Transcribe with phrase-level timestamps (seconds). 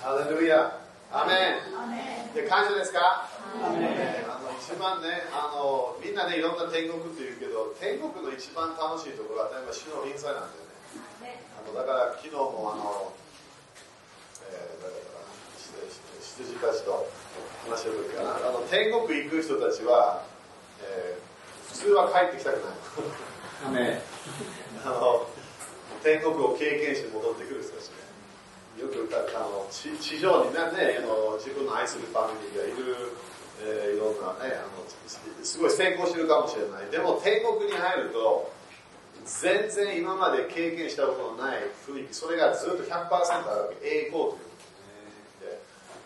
[0.00, 0.78] ハレルヤ
[1.12, 1.58] アメ
[2.30, 3.26] ンで感謝ですか？
[3.58, 10.62] あの一番ねあのみんなねいろんな天国って言うけど天国の一番楽しいところは例えば主の臨在なんだよ
[11.24, 11.42] ね。
[11.58, 13.12] あのだから昨日もあの、
[14.46, 15.26] えー、誰だかな
[16.20, 17.08] 羊たちと
[17.66, 18.36] 話した時かな。
[18.36, 20.22] あの天国行く人たちは、
[20.84, 23.98] えー、普通は帰ってきたくない。
[24.84, 25.26] あの
[26.04, 27.88] 天国を経験して戻ってくる人たち。
[27.88, 27.97] ね
[28.78, 30.70] よくあの地地上にねあ
[31.02, 33.12] の自分の愛するファミリーがいる、
[33.62, 34.86] えー、いろんなねあの
[35.42, 36.90] すごい成功してるかもしれない。
[36.90, 38.52] でも天国に入ると
[39.26, 43.86] 全然今まで経験したことのない雰囲気それがずっと100%あるわけ。
[43.86, 44.48] 栄光という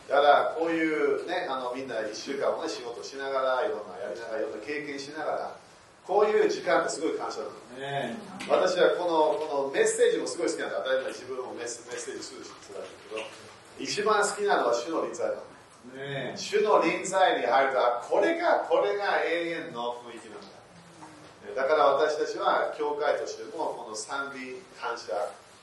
[0.09, 5.62] だからこういうねあのみんな1週間もね仕事しながらいろんなやりながらいろんな経験しながら
[6.06, 8.19] こういう時間ってすごい感謝なの、ね、
[8.51, 13.23] 私はこのこのメッセージもすごい好きなんだ当たり前自分もメッセージする人なんだけど
[13.79, 15.43] 一番好きなのは主の臨在なの、
[15.95, 17.79] ね、主の臨在に入ると
[18.10, 20.62] これがこれが永遠の雰囲気なんだ。
[21.54, 25.12] だから私たちは教会としてもこの賛美感謝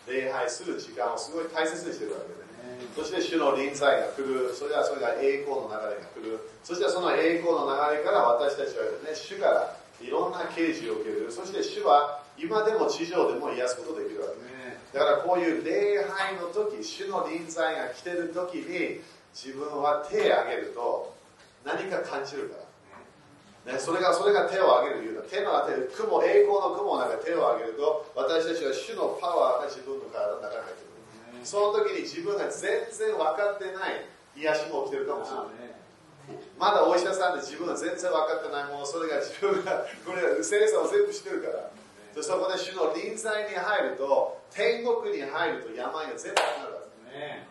[0.08, 4.54] 礼拝する時間をすごい大切にしてるわけで、ね、そして主の臨在が来る。
[4.54, 6.40] それはそれが栄光の流れが来る。
[6.64, 11.32] そしてその栄光の流れから私たちは、ね、主からいろんな啓示を受ける。
[11.32, 14.40] そして主は今でも地上でも癒すことできるわけ。
[14.44, 19.02] ねだからこういう礼拝の時主の臨在が来てる時に
[19.34, 21.14] 自分は手を挙げると
[21.64, 22.70] 何か感じるから。
[23.74, 25.22] ね、それがそれが手を挙げる理由だ。
[25.30, 31.46] 手の当てる雲栄光の雲の中で手を挙げると私たちは主のパワーが自分の体の中に入ってくる。
[31.46, 35.59] その時に自分が全然分かってない癒しも起きてるかもしれない
[36.60, 41.72] まだお医者さんで自分は全然分かってないものそれが自分がこれ精査を全部してるから。
[42.16, 47.50] でそこで主の臨在に入ると天国に入ると病が全部なくなるわけ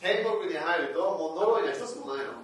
[0.00, 2.40] 天国に入るともう呪いが一つもないの、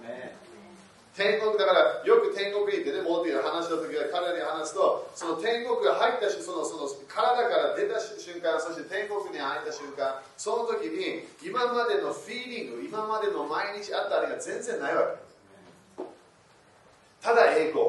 [1.17, 15.26] 天国だからよく天国に行ってねモーティが話した時は彼に話すとその天国が入ったしそのその体から出た瞬間そして天国に入った瞬間その時に今までのフィーリング今までの毎日あったあれが全然ないわけ
[17.21, 17.85] ただ栄光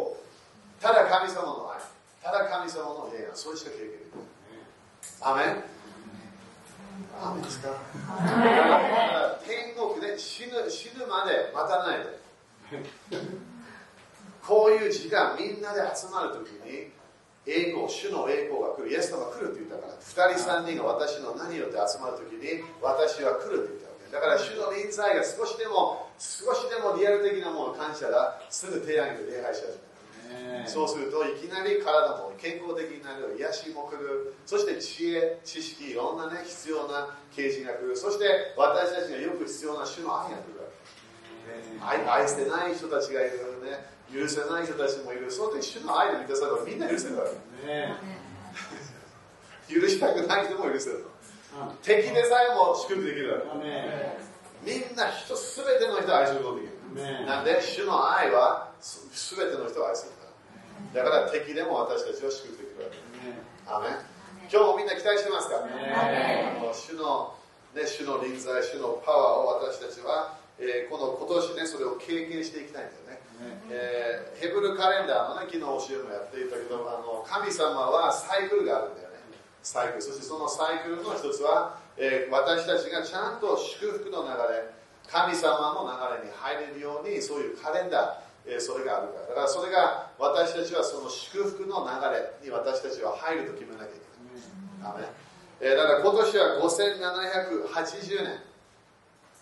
[0.81, 1.81] ただ神様の愛
[2.23, 4.27] ただ神様の平安それしか経験できない。
[5.21, 5.65] アメン？
[7.21, 7.69] アメンですか？
[9.47, 12.19] 天国で死ぬ死ぬまで待たないで。
[14.47, 16.91] こういう時間みんなで集まるときに
[17.47, 23.88] 栄光、主の栄光が来る、イエス様が来るって言ったから、2人、3人が私の何よって集まるときに、私は来るって言った。
[24.13, 29.89] だから主の臨在が少しでも、少しでもリアル的なもの感謝だ、すぐ手挙げて礼拝し始める。
[30.67, 34.35] そうするといきなり体も健康的になる癒しも来る。
[34.45, 37.97] そして知恵知識いろんなね必要な啓示が来る。
[37.97, 40.69] そして私たちがよく必要な主の愛が来るわ
[42.05, 42.13] け。
[42.13, 43.97] 愛愛してない人たちがいるね。
[44.13, 45.31] 許せない人たちもいる。
[45.31, 47.67] その時、主の愛で満たさればみんな許せるわけ。
[47.67, 47.95] ね、
[49.69, 51.01] 許したくない人も許せる。
[51.01, 51.08] の。
[51.83, 53.43] 敵でさえも祝福できる。
[54.63, 56.71] みんな人、すべての人を愛することができ
[57.01, 57.27] る。
[57.27, 60.27] なんで、主の愛はすべての人を愛するか
[60.99, 61.05] ら。
[61.05, 62.99] だから敵でも私たちを祝福できるわけ。
[64.51, 65.61] 今日もみんな期待してますか、
[66.73, 67.35] 主の、
[67.75, 73.21] ね、主の臨在、主のパワーを私たちは、えー、この今年ね、それを経験していきたいんだよね。
[73.71, 79.08] えー、ヘブルカレンダーのね、昨日教えもやっていたけど、あの神様はサイクルがあるんだよね。
[79.69, 80.03] サイクル。
[80.03, 84.73] そしてそのサイクルの一つは、えー、私たちがちゃんと祝福の流れ、
[85.05, 89.27] 神様の流れに入れるように、そういうカレンダー、えー、それがあるから。
[89.29, 94.09] だからそれが私たちはその祝福の流れに私たちは入ると決めなきゃいけ
[94.81, 95.13] ない。
[95.61, 98.49] えー、だから今年は5780年。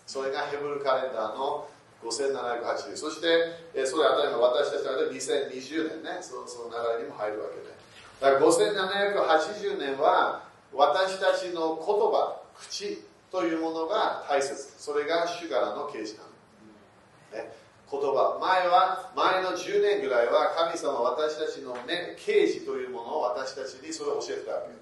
[0.07, 1.67] それがヘブルカレンダーの
[2.03, 3.27] 5780そして、
[3.73, 7.75] えそれは当たり前私たちは2020年ねそのその流れにも入るわけで
[8.19, 14.55] だから5780年は私たちの言葉口というものが大切。
[14.77, 17.51] それが主からの啓示なの、ね、
[17.89, 24.73] 言葉前は前の10年ぐらいは神様私たちの、ね、啓示というものを私たちにそれを教えてたわけ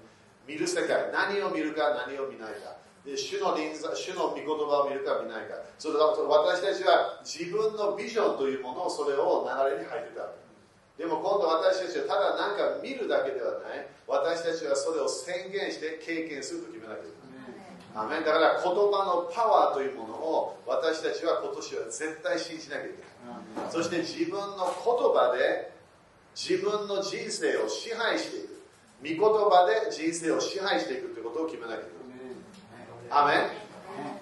[0.50, 2.76] 見る世界何を見るか何を見ないか。
[3.04, 5.54] で主の臨在主の御言葉を見るか見ないか。
[5.78, 10.45] それと私たちは自分のビジョンというものをそれを流れに入ってたわけ。
[10.98, 13.86] でも今度私たちはただ何か見るだけではない。
[14.06, 17.04] 私たちはそれを宣言して経験すると決めなきゃい。
[17.04, 23.70] けないだから言葉のパワーというものを私たちは今年は絶対信じなきゃいけない。
[23.70, 24.72] そして自分の言
[25.12, 25.72] 葉で
[26.34, 28.56] 自分の人生を支配していく。
[29.02, 31.88] 御言葉で人生を支配していくということを決めなきゃいけ
[33.12, 33.38] ないアメン。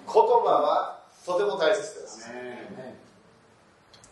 [0.05, 2.29] 言葉はとても大切です。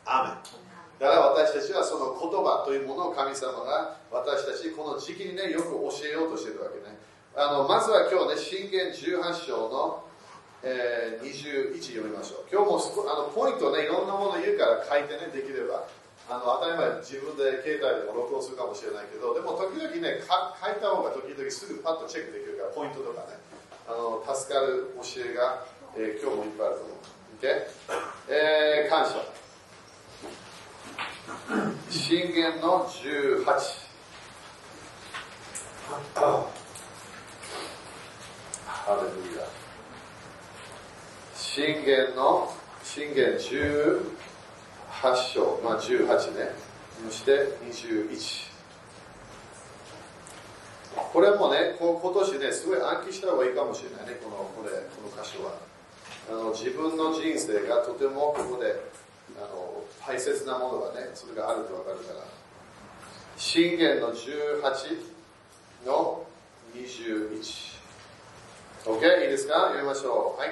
[0.05, 0.33] アーメン。
[0.35, 0.62] だ
[1.03, 6.95] から私たちはその言葉というものを神様が私たちこの時期にねよく教えようとしているわけね。
[7.35, 10.07] あのまずは今日ね信玄18章の、
[10.63, 12.47] えー、21読みましょう。
[12.47, 12.79] 今日も
[13.11, 15.83] あのポイントねいろんなもの言うから書いてねできれば
[16.31, 23.35] あの当たり前自分で携帯でも録音するかもしれないけどでも時々ね書いた方が時々すぐパッとチェックできるからポイントとかね。
[23.83, 25.67] あの助かる教えが、
[25.99, 27.03] えー、今日もいっぱいあると思う、
[27.43, 27.67] okay?
[28.31, 29.42] えー、感謝。
[31.89, 33.45] 信玄の18
[38.65, 39.47] ハレルヤ。
[41.33, 42.53] 信玄の
[42.83, 44.01] 信玄18
[45.33, 46.51] 章、まあ、18ね。
[47.07, 47.31] そして
[47.69, 48.51] 21
[50.93, 54.19] これもね今年ねすごい暗記した方がいいかもしれないね。
[54.21, 55.53] このこれこの箇所は。
[56.29, 58.79] あの自分の人生がとてもここで
[59.37, 62.19] あの大切なものがねそれがあると分かるから。
[63.37, 64.61] 信玄の18
[65.87, 66.25] の
[66.75, 66.81] 21OK
[69.23, 69.53] いいですか？
[69.73, 70.39] 読みましょう。
[70.39, 70.49] はい。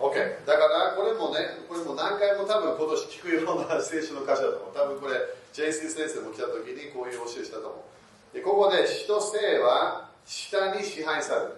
[0.00, 1.38] OK だからこれもね
[1.68, 4.74] これも何回も多分今年聞くような聖書の箇所だと思う。
[4.74, 5.14] 多分これ
[5.52, 7.84] ジェイス先生も来た時にこういう教えしたと思
[8.32, 8.34] う。
[8.34, 11.52] でここで死と生は下に支配される。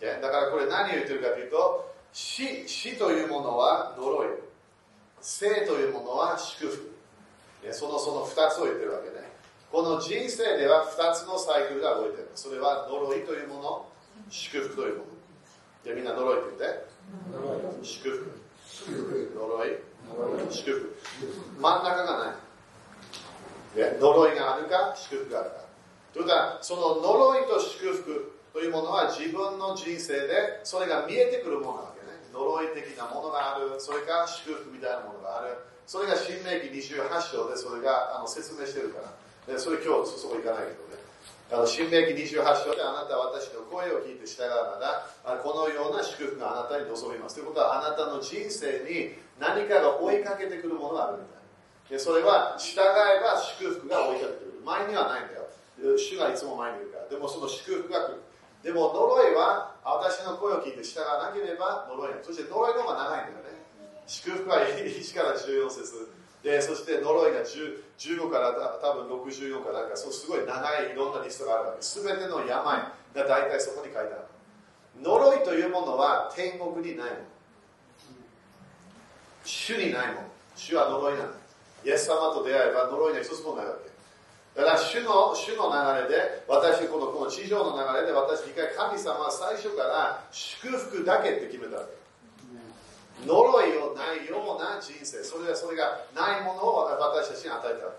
[0.00, 4.26] だからこれ何を言ってるかというと死死というものは呪い。
[5.20, 6.90] 生というものは祝福。
[7.72, 9.30] そのその2つを言ってるわけね。
[9.70, 12.30] この人生では2つのサイクルが動いてる。
[12.34, 13.88] それは呪いというもの
[14.30, 15.04] 祝福というもの。
[15.84, 17.84] じゃみんな呪いって言って。
[17.84, 18.40] 祝福。
[19.34, 19.78] 呪い。
[20.50, 20.96] 祝福。
[21.60, 23.96] 真ん中がない。
[24.00, 25.56] 呪いがあるか祝福があるか。
[26.12, 32.18] ということはその呪いと祝福というものは自分の人生でそれが見えてくるものなわけね。
[32.34, 33.78] 呪い的なものがある。
[33.78, 35.54] それから祝福みたいなものがある。
[35.86, 39.10] それが新明記28章でそれがあの説明してるから。
[39.46, 40.98] でそれ今日そこ行かないけどね。
[41.50, 47.38] あの新明記28章であなたは私の声を聞いて従うならこのような祝福があなたに望みます。
[47.38, 54.62] ということはあなたの人生に何かが追いかけてくるものがあるみたいでそれは従えば祝福が追いかけてくる。
[54.66, 55.46] 前にはないんだよ。
[55.98, 57.08] 主がいつも前にいるから。
[57.08, 58.22] でもその祝福が来る。
[58.62, 63.64] でも呪いは私の声を聞いて従わなければ呪いそして呪いの方が長いんだよね。
[64.06, 66.12] 祝福は1から14節。
[66.42, 71.80] でそして呪いが15から多分64かなんかそうすごい長いいろんなリストがあるわけ。
[71.80, 74.16] 全ての病が大体そこに書いてある。
[75.02, 77.22] 呪いというものは天国にないもの。
[79.44, 80.28] 主にないもの。
[80.54, 81.38] 主は呪いなんだ
[81.84, 83.89] イエス様と出会えば呪いが一つもないわけ。
[84.60, 92.00] だから主の主の流れで私このこの地上の流れで私一回神様は最初から祝福だけって決めたわけ。
[93.24, 97.92] 呪いをないような人生それはそれがないものを私たちに与えたわ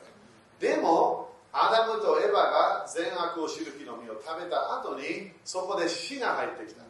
[0.59, 6.81] けでもアダムとエヴァが善悪を知る木の実を食べた後にそこで死が入ってきた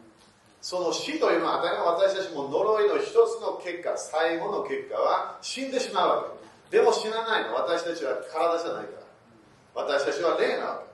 [0.62, 6.24] その死というのは当たり前私たちも呪いの一つの結果最後の結果は死んでしまうわ
[6.70, 9.01] けでも死なないの私たちは体じゃないから
[9.74, 10.92] 私たちは霊なわけ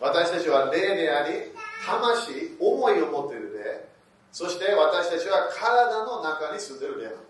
[0.00, 1.52] 私たちは霊であり
[1.86, 3.86] 魂思いを持っている霊。
[4.32, 7.22] そして私たちは体の中に住んでいる霊なの。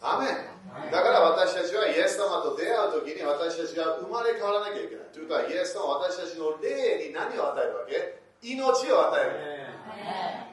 [0.00, 0.92] アメン。
[0.92, 5.12] だから私たちはイエス様と出会う時に私たちが生まれ変わらなきゃいけない。
[5.12, 8.22] というかイエス様は私たちの霊に何を与えるわけ？
[8.40, 10.48] 命を与える。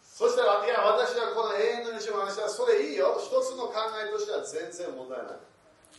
[0.00, 3.18] そしたらいや私はこの永遠の命を話したらそれいいよ。
[3.18, 5.36] 一つの考えとしては全然問題ない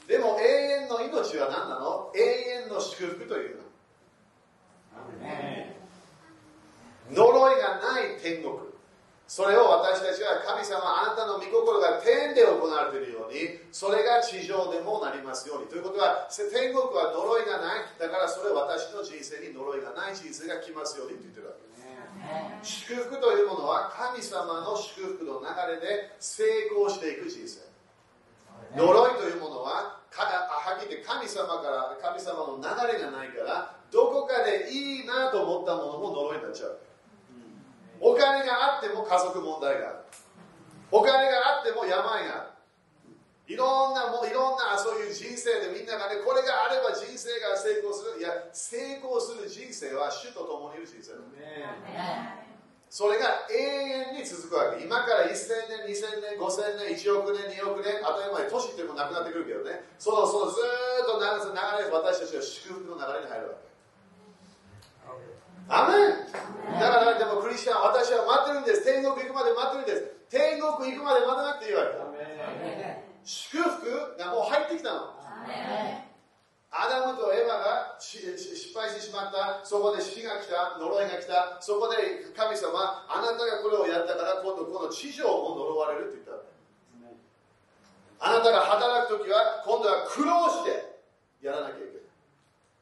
[0.08, 2.12] でも永遠の命は何なの？
[2.15, 2.20] 永
[2.65, 3.62] 遠の祝福というの。
[7.12, 8.72] 呪いがない天国。
[9.27, 15.67] それを私たちは神様、あなたの御心が天で行われているように、それが地上でもなりますように。
[15.72, 17.88] ということは、天国は呪いがない。
[17.96, 22.91] だからそれ私の人生に呪いがない人生が来ますようにって言ってるわけです。
[22.91, 25.48] 祝福というものは神様の祝福の流
[25.79, 26.43] れで成
[26.75, 27.71] 功していく人生。
[28.75, 36.80] 呪いというものははっきり神様から神様の流れがないからどこかでいいなと思ったものも呪いになっちゃう。
[38.00, 39.98] お金があっても家族問題がある。
[40.92, 42.51] お金があっても病がある。
[43.48, 48.20] いろんなもういろんなそういう人生でみんながねこれがあれば人生が成功する。
[48.20, 52.50] いや成功する人生は主と共にいる人生だ、ね、
[52.91, 54.83] それが永遠に続くわけ。
[54.83, 63.71] 今から1000年、2000年、5000年、1億年、2億年、当たり前、都市ってもなくなってくるけどね、そろそろずっと流れ、私たちは祝福の流れに入るわけ。
[65.71, 66.27] アメン
[66.83, 68.83] だからでもクリスチャン、私は待ってるんです。
[68.83, 70.12] 天国行くまで待ってるんです。
[70.27, 71.95] 天国行くまで待たなくていいわけ。
[73.24, 75.15] 祝福がもう入ってきたの。
[76.72, 79.60] アダムとエヴァが失敗してしまった。
[79.68, 81.60] そこで死が来た呪いが来た。
[81.60, 86.40] そこで神様あなたがこれをやったから今度この地上も呪われるって言った
[88.24, 90.96] あなたが働く時は今度は苦労して
[91.44, 92.08] やらなきゃいけない。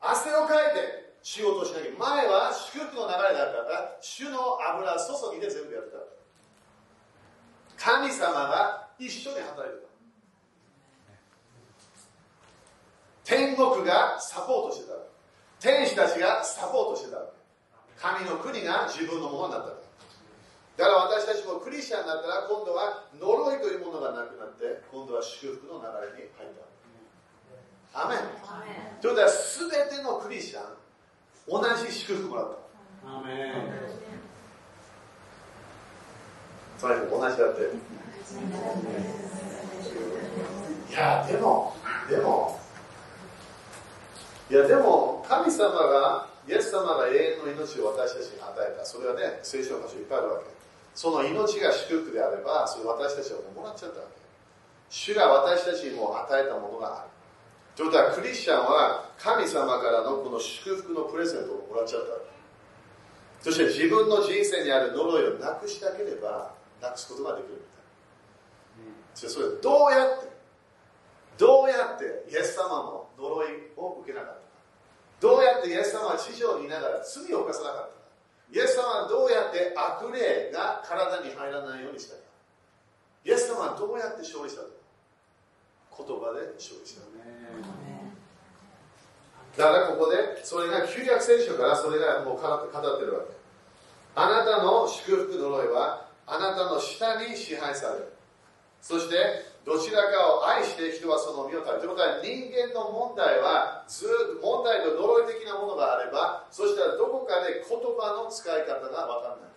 [0.01, 5.97] 汗をかいて仕事をしなきゃ前は祝福の流れだったから主の油注ぎで全部やって
[7.75, 9.88] た神様が一緒に働いてた。
[13.29, 14.97] 天国がサポートしてた。
[15.61, 17.21] 天使たちがサポートしてた。
[18.01, 19.69] 神の国が自分のものになった。
[19.69, 25.85] だから私たちもクリスチャンになったら今度は呪いというものがなくなって今度は祝福の流
[26.17, 26.49] れに入っ
[27.93, 28.01] た。
[28.01, 28.19] アメン。
[28.99, 30.63] ということは全てのクリスチャン
[31.47, 32.57] 同じ祝福もらっ
[33.05, 33.19] た。
[33.19, 33.53] アメン。
[36.79, 37.61] それ同じだって。
[40.89, 41.75] いやでも
[42.09, 42.58] でも
[44.49, 48.83] いやでも神様がイエス様が永遠の命を私たちに与えた。
[48.83, 50.45] それはね聖書の箇所いっぱいあるわけ。
[50.95, 54.17] その命が祝福であればそれ私たちはもらっちゃったわけ。
[54.89, 57.09] 主が私たちにも与えたものがある。
[57.75, 62.25] ということはクリスチャンは神様からのこの祝福のプレゼントをもらっちゃったわけ。
[63.41, 66.51] そして自分の人生にある呪いをなくしたければ
[66.81, 70.27] なくすことができるみたいな、うんそれどうやって
[71.37, 74.38] どうやってイエス様の呪いを受けなかった
[75.19, 77.87] どうやってイエス様は地上にいながら罪を犯さなかった。
[77.87, 77.99] か
[78.51, 82.21] イエス様はどうやって悪霊が体に入らないようにしたか。
[83.25, 84.67] イエス様はどうやって勝利したか
[85.99, 87.01] 言葉で勝利した
[89.57, 93.35] だからここでそれが旧約聖書からそれがもう語ってるわけ。
[94.15, 98.13] あなたの祝福呪いはあなたの下に支配される。
[98.81, 99.15] そして
[99.69, 104.09] どちらかを愛して人はその身を食べるということは人間の問題はず
[104.41, 109.53] 問題と呪い的なものがあればそしたらどこかで言葉の使い方が分かんない。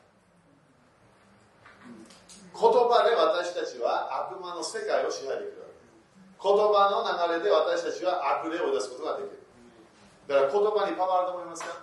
[2.53, 5.65] 言葉で私たちは悪魔の世界を支配できる
[6.37, 7.01] 言葉の
[7.33, 9.41] 流れで私たちは悪霊を出すことができる。
[10.29, 11.81] だから言葉にパワーあると思いますか？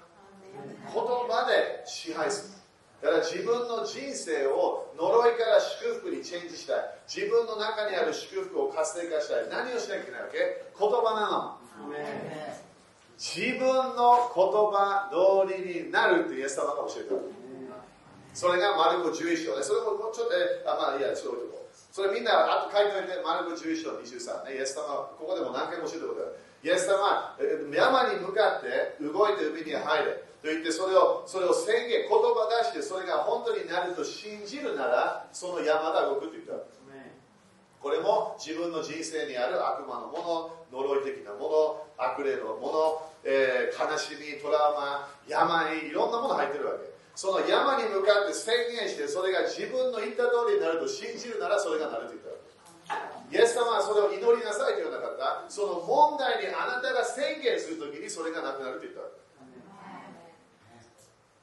[0.94, 2.59] 言葉で支配する。
[3.02, 6.78] だから自分の人生を呪いから祝福にチェンジしたい。
[7.08, 9.48] 自分の中にある祝福を活性化したい。
[9.48, 10.68] 何をしなきゃいけないわけ？
[10.78, 11.58] 言葉なの。
[13.16, 17.12] 自分の言葉通りになるってイエス様が教えて
[18.34, 19.64] それがマルコ11章ね。
[19.64, 20.28] それもちょっ
[20.64, 22.32] とあまあいやちょっとそれみんな
[22.64, 23.20] あと書いておいて。
[23.24, 24.56] マルコ11章23ね。
[24.56, 26.36] イエス様ここでも何回も教えてることある。
[26.64, 27.38] イエス様
[27.72, 30.12] 山に向かって動いて海に入れ
[30.42, 36.80] と言ってそれをそれを宣言言葉出してそれが本当になると信じるならその山が動くと言った。
[37.80, 46.92] これも自分の人生にある悪魔のもの呪い的なもの悪霊のもの、えー、悲しみトラウマ病いろんなもの入ってるわけ。
[47.16, 52.32] その山に向かって宣言してそれが自分の言った通りになると信じるならそれがなると言った
[53.32, 55.46] イエス様はそれを祈りなさいと言わなかった。
[55.50, 59.02] その問題にあなたが宣言するときにそれがなくなると言った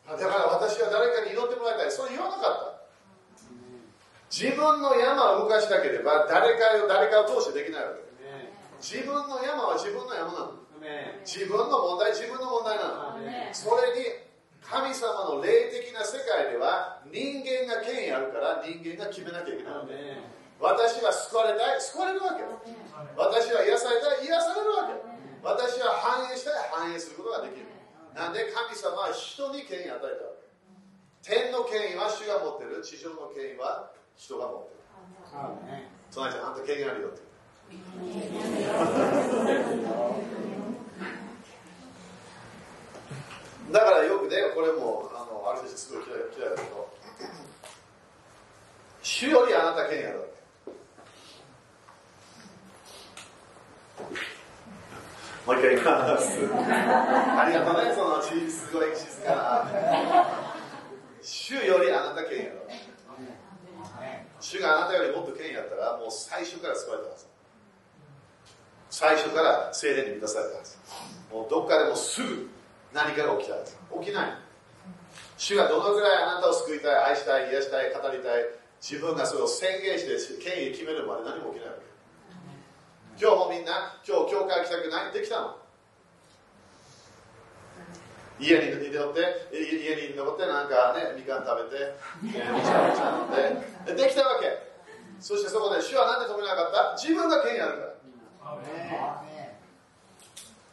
[0.06, 1.90] だから私は誰かに祈ってもらいたい。
[1.90, 2.86] それ言わなかった。
[4.30, 8.02] 自分の山を動かしたければ誰かを誰かを通してできないわけ。
[8.82, 10.66] 自分の山は自分の山なの。
[11.24, 13.18] 自分の問題自分の問題なの。
[13.54, 14.26] それに
[14.62, 19.74] 神様の霊的な世界では人間が権威あるから人間が決めなきゃいけない
[20.60, 22.42] 私は救われたい救われるわけ
[23.16, 24.94] 私は癒されたい癒されるわけ
[25.42, 27.66] 私は繁栄したい繁栄することができる。
[28.14, 30.32] なんで神様は人に権威を与えたわ
[31.22, 32.82] け天の権威は主が持ってる。
[32.82, 34.80] 地上の権威は人が持ってる。
[36.10, 37.20] そのちゃんあんた権威あるよって。
[43.70, 46.88] だからよくねこれもあのある人すごい嫌い嫌いだけど。
[49.02, 50.36] 主よりあなた権威あるわけ
[55.46, 56.38] もう一回言います。
[56.42, 58.34] ありがとうね、そのす
[58.72, 59.64] ごい静か。
[61.22, 62.66] 主よりあなた権威やろ。
[64.40, 67.26] 主があなたよりもっと権威やったら、もう最初から救われたはず。
[68.90, 70.78] 最初から精霊に満たされたはず。
[71.32, 72.50] もうどっかでもすぐ
[72.92, 73.76] 何かが起きたはず。
[74.00, 74.32] 起きない。
[75.38, 78.44] 主がどのぐらいあなたを救いたい、愛したい、癒したい、語りたい、
[78.80, 81.95] 自分がそれを宣言して権威決めるまで何も起きないわけ。
[83.18, 85.12] 今日もみんな今日教会来たくない？
[85.12, 85.56] できたの？
[88.38, 91.96] 家に寝てって家に残ってなんかねみかん食べて、
[92.36, 94.52] えー、ちゃちゃ飲んでできたわけ。
[95.16, 97.00] そしてそこで主は何で止めなかった？
[97.00, 99.24] 自分が権威あるから。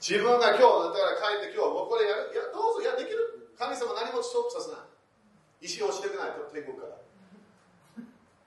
[0.03, 2.35] 自分が今日だから帰って今日もうこれやる？
[2.35, 2.83] いやどうぞ。
[2.83, 3.55] いやできる。
[3.55, 4.91] 神様何もストップさせない。
[5.63, 6.99] 石を押してくないと天国から。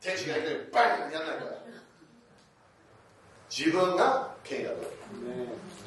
[0.05, 1.65] 天使がいきなりバンやらないから。
[3.50, 4.76] 自分が権威ある。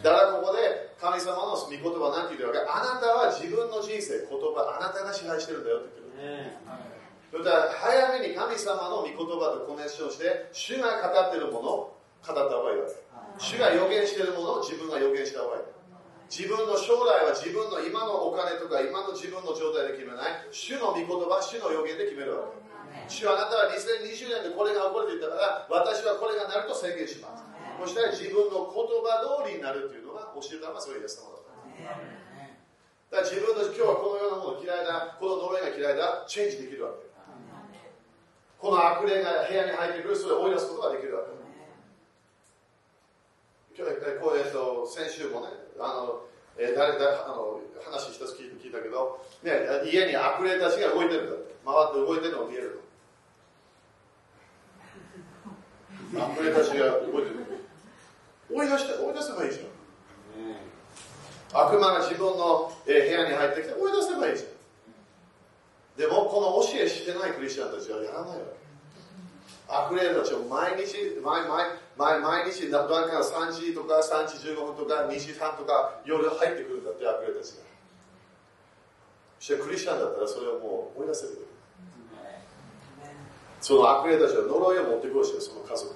[0.04, 2.63] だからここで神様の御言葉なんて言うわけ？
[2.63, 7.44] あなたは自分の人生言葉あなたが支配してるんだよって言ってる。
[7.44, 12.96] だから早めに神様の御言葉とコネクションして主が語ってるものを語った方がいいわけ。
[13.38, 15.63] 主が予言してるものを自分が予言した方がいい。
[16.32, 20.48] 自分の将来は自分の今のお金とか今の自分の状態で決めない。
[20.51, 22.60] 主の御言葉主の予言で決めるわけ。
[23.08, 27.46] 主はあなたは2020年でこれが起こると言ったから私はこれがなると宣言します
[27.79, 32.19] そしたら自分の言葉通りになるっていうのが教えたのがそういうイエス様だった。
[33.09, 37.09] だから自分の今日はこのようなもの嫌いだこの呪いが嫌いだチェンジできるわけ
[38.59, 41.39] この悪霊が部屋に入ってくるそれを追い出すことができるわけ
[43.79, 45.48] 今日こうえっと先週もね
[45.79, 46.27] あの、
[46.59, 49.55] えー、誰だあの話一つ聞いたけど、ね、
[49.89, 52.81] 家に悪霊たちが動いてるんだって回って動いてるのを見える
[56.13, 56.19] と。
[56.19, 57.38] 悪霊たちが動いてる。
[58.51, 59.62] 追い出して追い出せばいいじゃ
[61.62, 64.50] ん、悪魔が自分の、え、部屋に入ってきて追い出せばいいじゃん。
[66.00, 68.60] でもこの教えしてないクリスチャンたちはやらないわけ
[69.68, 77.70] 悪霊たちを毎日毎毎毎毎日なんか3時とか3時15分とか2時半とか夜入ってくるんだって悪霊たちが。
[79.39, 81.48] そしてクリスチャンだったらそれをもう追い出せる
[83.62, 85.96] その悪霊たちは呪いを持ってこうしその家族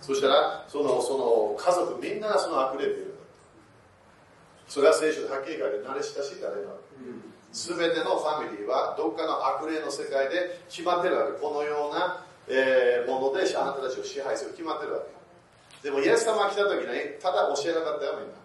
[0.00, 3.06] そしたらそのその家族みんながその悪霊っている。
[3.06, 3.20] んだ
[4.68, 11.32] それは聖書ではっきり書いて慣れ親しい誰なわけ、うんてのファミリーはどっかの悪霊の世界で決まってるわけ。
[11.40, 15.20] このような、えー、ものであなたたちを支配する決まってるわけ。
[15.82, 18.38] でもイエス様が来た時にただ教えなかったよみんな。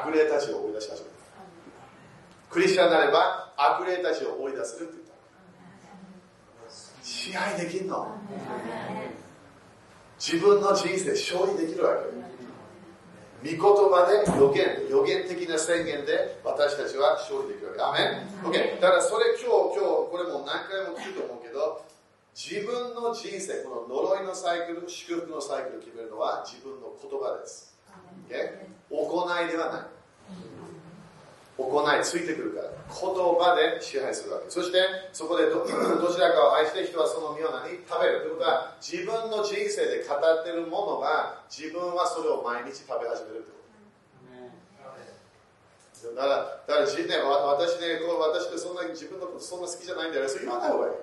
[0.00, 1.14] 悪霊たちを追い出し始めた。
[2.50, 5.10] クリスチャンになれば悪霊たちを追い出せるって言った。
[7.02, 8.16] 支配できんの。
[10.20, 12.12] 自分の人生勝利できるわけ
[13.40, 18.04] 御言葉で予言、予言的な宣言で私たちは勝利できるわけ。
[18.04, 21.88] アメン、?OK、だからそれ今日、今日、これも何回も聞くと思うけど、
[22.36, 27.80] 自分の人生、この呪いのサイクル、祝福のサイクルを決めるのは自分の言葉です。
[28.28, 28.68] Okay?
[28.92, 29.82] 行いではない。
[31.60, 32.96] 行いついてくるから言
[33.36, 34.50] 葉で支配するわけ。
[34.50, 34.78] そして
[35.12, 38.20] そこでど ちらかを愛して人はその身を何食べる。
[38.20, 43.60] ということは自分の人生で語っているものが自分はそれを毎日食べ始めるというこ
[46.08, 46.16] と。
[46.16, 50.94] だからだからね、私ねこう私ってそんなに自分のことそんな好きじゃないんだよそれ言わない方がいい。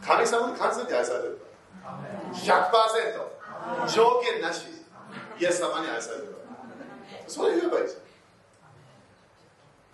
[0.00, 1.38] 神様に完全に愛されてる
[2.32, 4.80] 100%条件なし。
[5.40, 6.36] イエス様に愛されてる
[7.30, 8.10] それ言えばいいじゃん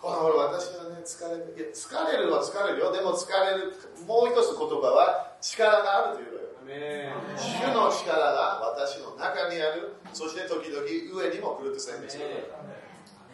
[0.01, 6.47] この頃私はね疲れるいや疲れるは疲れるよでも疲れるもう一つ言葉は力があると言えばよ
[7.37, 12.25] 主の力が私の中にあるそして時々上にも来ると宣言する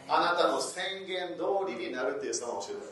[0.07, 2.87] あなたの宣言通りになるっていう様を教えて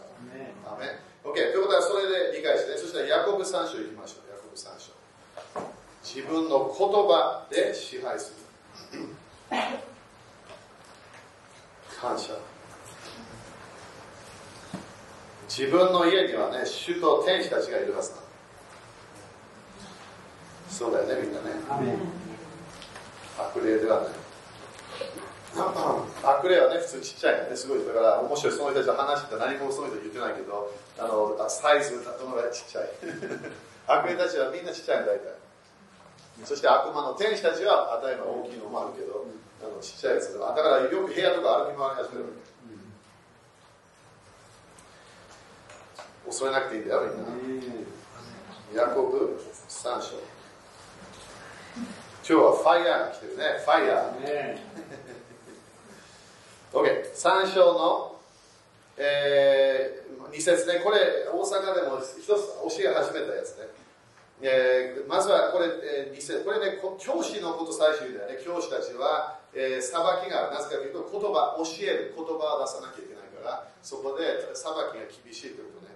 [0.64, 1.12] たから。
[1.24, 1.34] OK。
[1.34, 4.32] ということはそれで理解して、そしたらヤコブ3章いきましょう。
[4.32, 4.94] ヤコブ3章。
[6.04, 8.34] 自分の言葉で支配す
[8.94, 9.12] る。
[12.02, 12.34] 感謝。
[15.48, 18.18] 自分の家にはね主と天使たちがいるはずだ。
[20.68, 21.52] そうだよねみんなね。
[23.38, 24.12] 悪霊ではない。
[26.24, 27.86] 悪霊はね普通ちっちゃいねすごい。
[27.86, 32.90] だから面白いその人たちと話して何もその人言ってないけどあのサイズどのぐらいちっちゃい。
[33.86, 35.36] 悪霊たちはみんなちっちゃいん大体
[36.46, 39.26] そして悪魔の天使たちは与えば大きいのもあるけど
[39.82, 42.30] ちっちゃいやつだからよく部屋とか歩き回り始めるわ
[46.26, 50.14] け、恐れなくていいんだよみんなヤコブ3章
[52.24, 54.72] 今日はファイヤーが来てるねファイヤー
[56.72, 58.16] OK3 章の、
[58.98, 62.38] えー、2節ねこれ大阪でも一つ教
[62.90, 63.81] え始めたやつね
[64.42, 65.68] えー、まずはこれ、
[66.10, 68.40] えー、これね教師のこと最終だよね。
[68.44, 72.16] 教師たちはえー、裁きがなぜかというと言葉教える。
[72.16, 75.96] 言葉を出さなきゃいけないからそこで裁きが厳しいということね、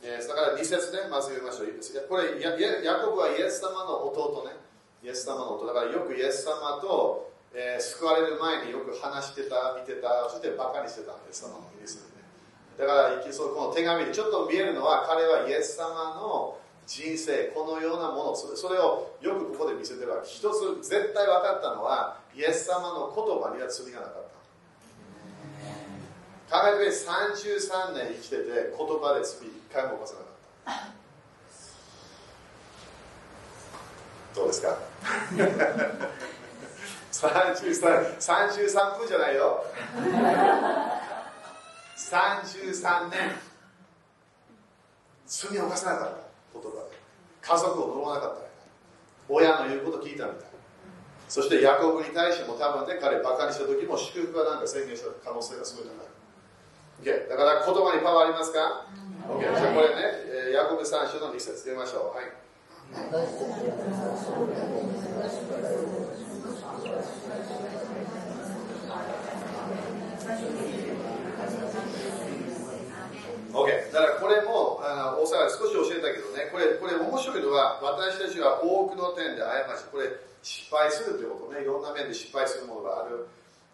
[0.00, 2.08] えー、だから2節ねまず読みましょう。
[2.08, 4.56] これヤヤコブはイエス様の弟ね。
[5.04, 5.68] イエス様の弟。
[5.68, 10.24] だからよくイエス様と、えー、救われる前によく話してた見てた。
[10.32, 11.84] そしてバカにしてたイエス様のね。
[12.80, 18.36] だからそのこの手紙でちょっと見えるのは彼はイエス様の人生このようなもの。
[18.36, 20.28] それそれをよくここで見せてるわけ。
[20.28, 24.14] 一つ絶対分かったのはイエス様の言葉には罪がなかっ
[26.50, 26.60] た。
[26.60, 30.84] 考えて33年生きてて言葉で罪一回も犯さなかっ
[34.34, 34.40] た。
[34.40, 34.76] どうですか？
[37.12, 39.64] 33 33分じゃないよ。
[41.96, 43.32] 33年
[45.26, 46.23] 罪を犯さなかった。
[46.54, 46.96] 言葉で
[47.42, 48.46] 家族を呪わなかった
[49.28, 50.54] 親の言うこと聞いたみたい
[51.28, 56.06] そしてヤコブに対しても多分ね彼バカにした時も祝福はなんか宣言した可能性がすごい高い、
[57.02, 58.86] okay、だから言葉にパワーありますか、
[59.28, 62.16] OK、じゃあこれねヤコブ3章の2節出ましょう。
[62.16, 62.44] はい。
[73.54, 76.50] OK だからこれもあの大阪少し教えたけどね。
[76.50, 80.10] これこれ面白いのは私たちは多くの点で過ちこれ
[80.42, 81.62] 失敗するということね。
[81.62, 83.28] いろんな面で失敗するものがある、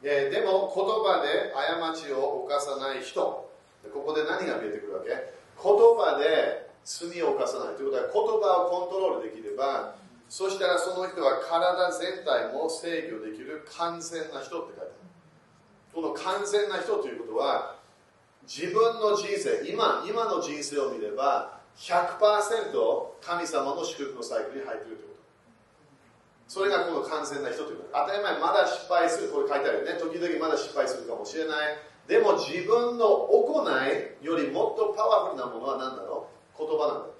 [0.05, 3.17] えー、でも言葉で過ちを犯さない人。
[3.17, 5.09] ここで何が見えてくるわけ？
[5.09, 9.97] 言葉で罪を犯さないということは言葉をコントロールできれば
[10.29, 14.93] そしたらその人は体全体も制御できる完全な人って書いてある。
[15.93, 17.80] この完全な人ということは
[18.51, 22.19] 自分の人生今今の人生を見れば100%
[23.23, 25.23] 神様の祝福のサイクルに入っているということ。
[26.51, 29.31] それがこの完全な人ということ当たり前まだ失敗する。
[29.31, 29.95] これ書いてあるよね。
[30.03, 31.79] 時々まだ失敗するかもしれない。
[32.09, 36.27] でも自分の行いよりもっとパワフルなものは何だろ
[36.59, 36.59] う？
[36.59, 37.20] 言葉なんだ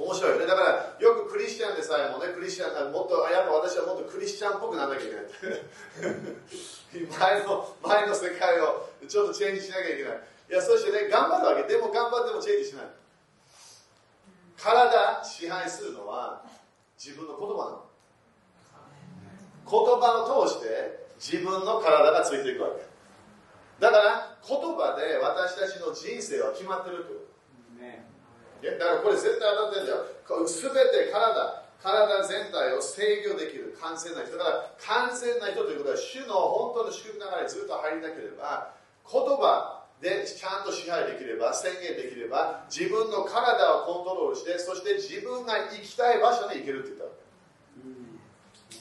[0.00, 0.46] 面白いよね。
[0.46, 5.28] だからよくクリスチャンでさえもねクリスチャンさんもっとやっぱ私はもっとクリスチャンっぽくならなきゃいけない。
[7.20, 10.22] 前の前の世界をちょっとチェンジしなきゃいけない。
[10.50, 11.68] いやそしてね頑張るわけ。
[11.68, 12.86] でも頑張ってもチェンジしない。
[14.56, 16.42] 体支配するのは
[16.96, 17.84] 自分の言葉なの。
[19.68, 22.82] 言葉を通して自分の体がついていくわけ。
[23.78, 27.12] だから言葉で私たちの人生は決まってると。
[27.12, 27.19] いう
[28.60, 29.86] だからこれ絶対当たってるん。
[29.86, 30.04] だよ
[30.44, 34.36] 全て体体全体を制御できる完全な人。
[34.36, 38.76] だから完全な人ということは主の本当の祝福の中にずっと入りなければ
[39.08, 47.10] 言葉でちゃんと支配できれば宣言できれば自分の体をコントロールしてそして自分が行きたい場所に行けるって言ったわ
[48.76, 48.80] け、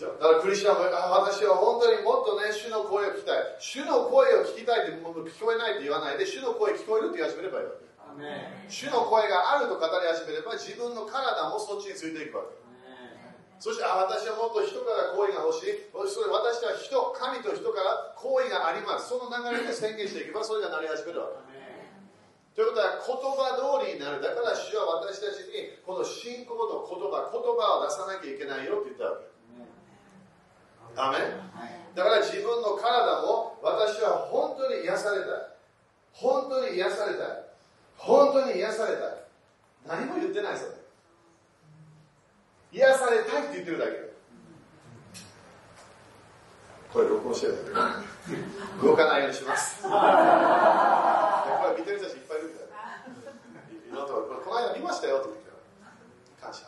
[0.00, 3.40] だからクリスチャンも私は本当にもっとね主の声を聞きたい。
[3.60, 5.04] 主の声を聞きたいって聞
[5.44, 7.84] こえないって言わないで主の声聞こえるって言い始めればいいわけ
[8.68, 12.64] 主の声があると語り始めれば自分の体もそっちについていくわけ。
[13.58, 15.88] そしてあ私はもっと人から好意が欲しい。
[15.90, 19.08] それ私は人神と人から好意があります。
[19.08, 21.54] その流れで宣言していけばそれがなり始めるわけ。
[22.54, 24.22] ということは言葉通りになる。
[24.22, 29.34] だから主は私たちにこの信仰の言葉言葉を出さなきゃいけないよって言ったわけ。
[30.94, 31.18] ダメ
[31.94, 35.56] だから自分の体も私は本当に癒された
[36.12, 37.53] 本当に癒された
[37.96, 39.02] 本当に癒された
[39.86, 40.70] 何も言ってないそれ。
[42.72, 43.92] 癒されたいって言ってるだけ。
[46.92, 47.74] これ録音してる
[48.82, 49.82] 動かないようにします。
[49.82, 49.94] これ
[51.78, 52.68] 見てる人たちいっぱいいるみたい。
[54.00, 54.12] なと
[54.44, 55.50] この間見ましたよって言って
[56.40, 56.66] 感謝。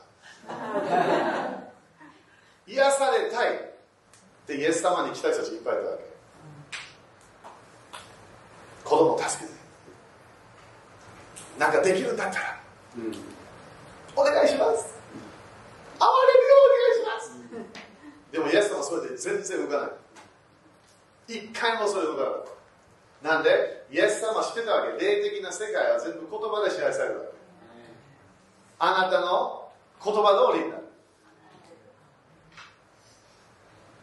[2.66, 3.58] 癒されたいっ
[4.46, 6.04] てイエス様に来た人たちいっぱいいたわけ。
[8.84, 9.56] 子供を助けて。
[11.58, 12.60] なんかできるんだったら、
[12.96, 13.14] うん、
[14.14, 14.94] お願いします。
[15.98, 17.32] 哀れるようお願いします。
[18.30, 21.38] でもイエス様はそれで全然動かない。
[21.38, 23.86] 一回もそれ動かないなんで？
[23.90, 25.04] イエス様は知ってたわけ。
[25.04, 27.32] 霊的な世界は全部言葉で支配されるわけ。
[28.78, 29.70] あなたの
[30.04, 30.82] 言葉通りになる。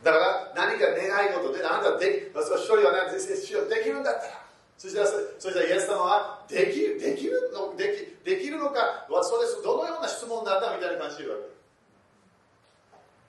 [0.04, 4.44] だから何か願い事であなたで一人はねできるんだったら。
[4.76, 11.54] そしたらそしたらイエス様はできるできるのできできるのかそれどのような質問なんだみたいな感じで言うわけ。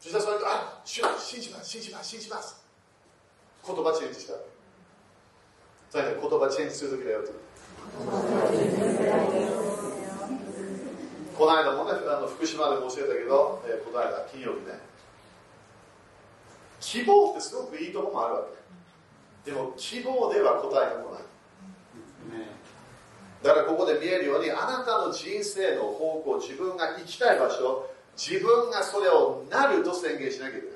[0.00, 1.02] そしたらそれあ信
[1.40, 2.62] じます信じます信じます。
[3.66, 4.34] 言葉チェンジした。
[5.90, 7.32] それで言葉チェンジする時だよと。
[11.38, 14.78] この間もねあの福島でも教えたけど、えー、この間金曜日ね。
[16.80, 18.42] 希望ってすごくいいところもあるわ
[19.44, 19.50] け。
[19.50, 21.22] でも希望では答えが来ない。
[23.44, 30.72] だからここで見えるようにあなたの人生の方向自分が行きたい場所自分がそれをなると宣言しなきゃいけ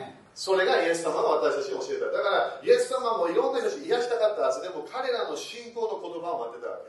[0.00, 0.16] ない。
[0.32, 2.16] それがイエス様が私たちに教えた。
[2.16, 6.72] だからイエス様もいろんな人たち癒したかったはずでも彼らの信仰の言葉を待ってた。
[6.72, 6.88] わけ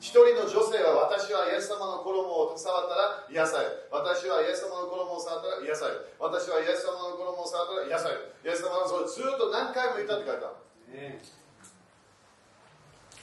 [0.00, 3.92] 一人の女性は私はイエス様の衣を触ったら癒される。
[3.92, 6.08] 私はイエス様の衣を触ったら癒される。
[6.16, 8.32] 私はイエス様の衣を触ったら癒される。
[8.40, 10.56] イエス様はそれずっと何回も言ったって書いてある、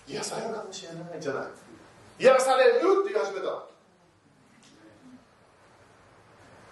[0.08, 1.44] 癒されるかもしれないじゃない
[2.20, 3.66] 癒されるって言い始めた。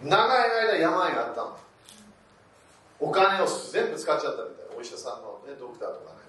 [0.03, 1.57] 長い間病があったの。
[2.99, 4.77] お金を全部使っちゃったみたいな。
[4.77, 6.19] お医者さんの、ね、ドクターとかね。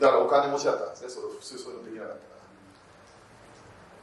[0.00, 1.08] だからお金持ちだったんですね。
[1.08, 2.40] それ普通そういうのできなかったから。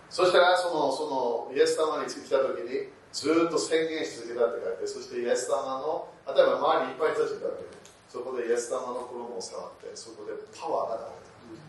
[0.10, 7.66] そしたらそのそのイエス様に来た時にずっと宣言し続けたって書いてそしてイエス様の例えば周りにいっぱい人たちいたわけ。
[7.66, 7.70] で
[8.10, 11.60] そこでイエス様の衣を触ってそこでパワーが流れ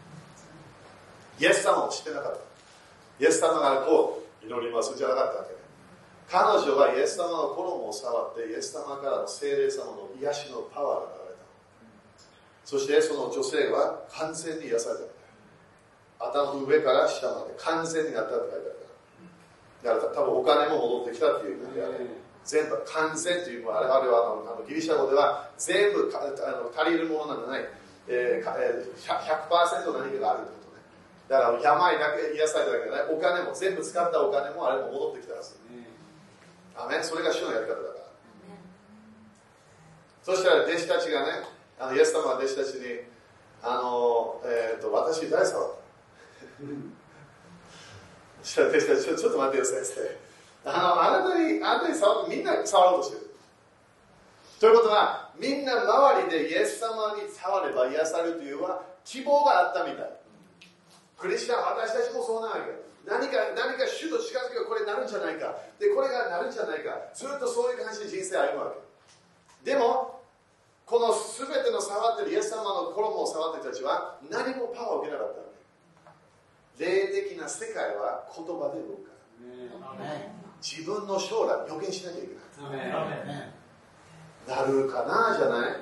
[1.43, 2.41] たイエス様を知ってなかった。
[3.25, 4.97] イエス様がこう祈ります。
[4.97, 5.59] じゃなかったわけ。
[6.31, 11.43] 彼女はイエス様の衣を触ってイエス様からの聖霊様の癒しのパワーが流れた。
[12.65, 16.31] そしてその女性は完全に癒された。
[16.31, 18.69] 頭の上から下まで完全になったって書いて
[19.85, 19.95] あるから。
[19.95, 21.95] だから多分お金も戻ってきたっていう意味である。
[22.49, 26.25] 全部完全というのはあれはあのギリシャ語では全部あ
[26.57, 27.69] の足りるものなんじゃない、
[28.09, 30.81] えー、100%何かがあるってことね。
[31.29, 35.61] だから病だけ癒されただけじゃないお金も全部使ったお金もあれも戻ってきたはず、
[36.75, 38.09] アメそれが主のやり方だから。
[40.25, 41.45] そしたら弟子たちがね
[41.79, 43.01] あのイエス様は弟子たちに
[43.63, 45.79] あの、えーと、私誰触った
[48.43, 50.28] そしたら弟子たちちょちょっと待ってくださいって
[50.69, 53.31] あのあなたにあなたに触ってみんな触ろうとしてる。
[54.61, 60.11] ということはみんな周りでイエス様に触れば癒されるというは希望があったみたい。
[61.17, 62.61] クリスチャン私たちもそうなわけ
[63.07, 65.57] 何か何か主と近づけばこれになるんじゃないか。
[65.79, 66.91] でこれがなるんじゃないか。
[67.15, 68.73] ずっとそういう感じで人生歩むわ
[69.65, 69.73] け。
[69.73, 70.21] でも
[70.87, 76.83] この全ての触ってるイエス様の衣を触ってる人たちは何もパワーを受けなかった。
[76.85, 79.11] 霊的な世界は言葉で動くか
[79.99, 80.48] ら。
[80.61, 82.29] 自分の将来予言しなきゃいけ
[82.77, 83.53] ない
[84.47, 85.77] なるかなじゃない？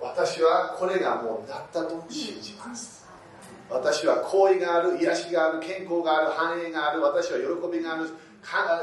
[0.00, 3.06] 私はこれがもうなったと信じます
[3.68, 8.04] 私は好意がある、癒しがある、健康がある、繁栄がある、私は喜びがある、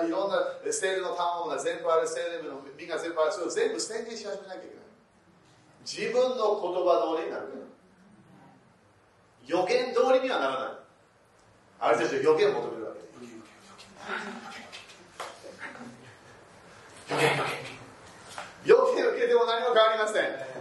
[0.07, 0.37] いろんな
[0.69, 4.83] 精霊の賜物が全部ある、精霊の実が全部ある、それを全部宣言し始めなきゃいけない。
[5.85, 7.47] 自分の言葉通りになる。
[9.45, 10.71] 予言通りにはならない。
[11.79, 12.99] ある程度予言を求めるわけ。
[12.99, 13.07] 予
[17.17, 17.37] 言、
[18.65, 18.93] 予言。
[18.95, 20.53] 予言受けても何も変わりません。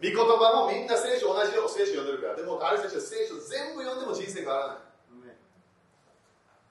[0.00, 4.90] 御言葉もみんな聖書同じよう聖書読んでるからでもある人たちは聖書全部読んでも人生変わらない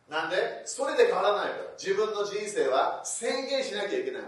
[0.10, 4.22] なんでそれで変わらないから自分の人生は宣言しなきゃいけない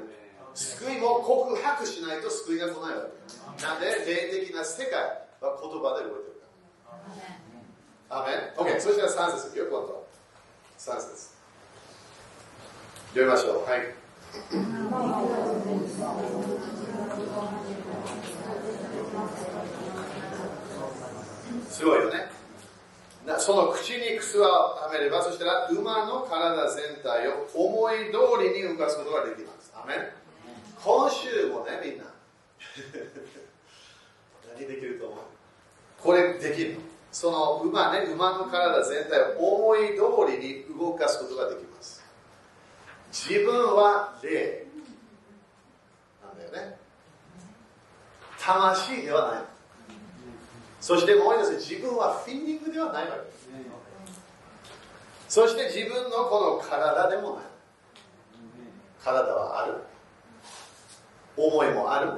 [0.54, 3.10] 救いも告白しないと救いが来ないわ
[3.58, 4.94] けなんで霊的な世界
[5.42, 10.06] は言葉で動いてるからアメン OK そしたら3節よ今度
[10.78, 11.34] 3節
[13.18, 14.01] 読みましょうはい
[21.70, 22.30] すごいよね。
[23.38, 29.72] その口にくすをはめればそしたら馬の体全体を思い通りに動かすことができます。
[29.76, 29.94] アメ
[30.84, 32.06] 今週もねみんな。
[34.58, 35.20] 何できると思う？
[36.02, 36.78] これできる
[37.12, 42.01] その馬ね馬の体全体を思い通りに動かすことができます
[43.12, 44.66] 自分は霊。
[46.24, 46.78] なんだよね。
[48.40, 49.44] 魂ではない。
[50.80, 53.22] そしてもう一つ自分はフィーリングではないわけ。
[53.22, 53.50] です、
[55.30, 57.44] そして自分のこの体でもない。
[59.04, 59.76] 体はある。
[61.38, 62.12] 思いもある。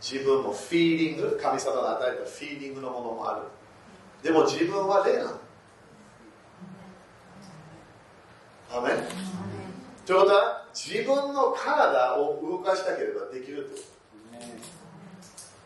[0.00, 1.38] 自分もフィーリング。
[1.40, 3.42] 神様が与えたフィーリングのものもある。
[4.22, 5.40] でも自分は霊なの。
[8.72, 8.90] アメ
[10.06, 13.96] ということは自分の体を動かしたければできると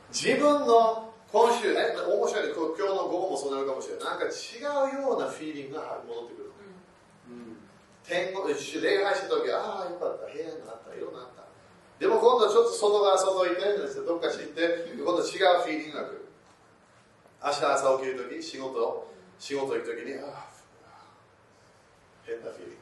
[0.09, 4.05] 自分の今週ね、面白い今日の午後もそうなるかもしれない。
[4.05, 6.51] なんか違うようなフィーリングが戻ってくる。
[7.31, 7.63] うん、
[8.03, 11.47] 天国、礼拝した時ああ、よかった、部屋になった、いろんなあった。
[12.03, 13.63] でも今度ちょっと外側外行って、
[14.03, 16.27] どっか知って、今度違うフィーリングが来る。
[17.45, 20.51] 明日朝起きる時、仕事、仕事行く時に、ああ、
[22.27, 22.80] 変なフィーリング。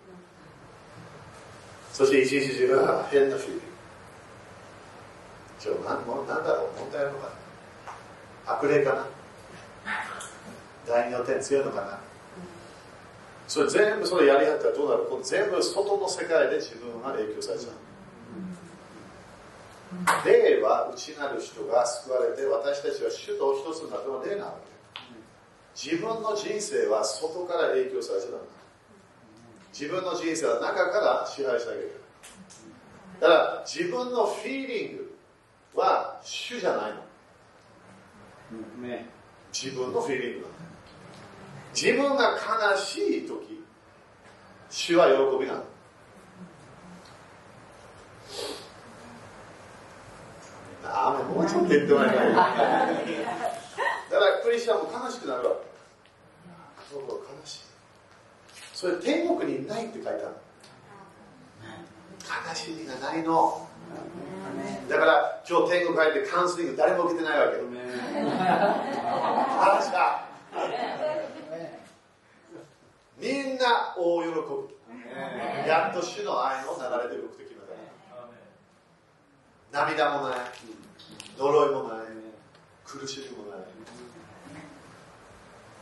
[1.99, 3.63] そして一日中、ああ、変なフィーリング。
[5.59, 7.27] ちょ、ななんだろう、問題あるのか
[8.47, 8.53] な。
[8.55, 9.05] 悪霊かな。
[10.87, 11.99] 第二の点強いのかな。
[13.49, 15.25] それ全部それやりはったらどうなる？
[15.25, 17.71] 全部外の世界で自分が影響されちゃ
[20.23, 20.25] う。
[20.25, 24.69] 霊は内なる人が救われて私たちは主と一つになっても霊なわけ。
[25.75, 28.58] 自分の人生は外から影響されちゃダメ。
[29.79, 32.01] 自分の人生は中から支配してあげる。
[33.21, 35.17] だから自分のフィーリング
[35.81, 36.93] は主じゃない
[38.83, 39.07] の、ね、
[39.53, 40.47] 自分のフィーリング
[41.75, 42.33] 自分が
[42.73, 43.65] 悲しい時
[44.69, 45.15] 主は喜
[45.45, 45.65] びなの。
[50.85, 52.35] ああもうちょっと言ってもらえない？
[52.35, 55.57] だからクリスチャンも悲しくなるわ。
[55.57, 57.61] けそう悲しい
[58.79, 60.21] それ天国にないって書いてある。
[62.49, 63.67] 悲しみがないの？
[64.89, 67.57] だから今日天国帰ってカウンセリング誰も受けてないわけ
[69.59, 70.29] 話か
[73.19, 73.59] みん。
[73.59, 77.59] な大喜びやっと主の愛の流れで動くと決め
[79.73, 80.39] た涙もない
[81.37, 81.99] 呪いもない
[82.87, 83.59] 苦しみもない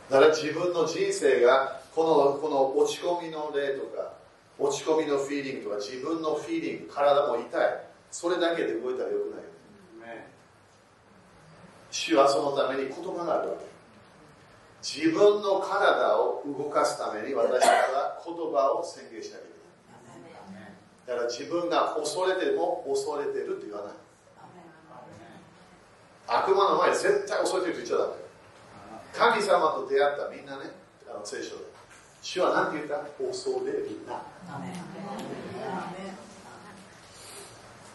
[0.09, 4.13] だから自分の人生がこのこの落ち込みの例とか
[4.59, 7.49] 落ち込みのフィーリングとか自分のフィーリング体も痛い。
[8.11, 9.45] それだけで動いたらよくない
[11.89, 13.65] 主はそのために言葉があるわけ。
[14.83, 20.69] 自分の体を動かすために私たちは言葉を宣言しなきゃいけない
[21.07, 23.93] だから自分が恐れても恐れてるって言わない。
[26.27, 28.13] 悪魔の前で絶対恐れてるって言っちゃダメ。
[29.33, 30.69] 神様と出会ったみんなね
[31.09, 31.76] あの聖書で
[32.27, 34.19] 主は何て言った恐れるな。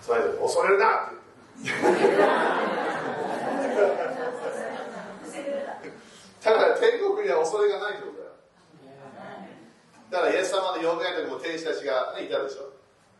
[0.00, 1.20] それで恐れるなって。
[6.40, 8.32] だから天国には恐れがないってことだよ
[10.10, 12.72] だからイエス様のよみがえりも天使たちが、ね、いたでしょ。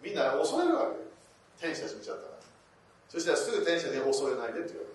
[0.03, 0.97] みんな恐れるわけ。
[1.61, 2.33] 天使たち見ちゃったら。
[3.11, 4.89] そしたらすぐ天使に恐れないでって言う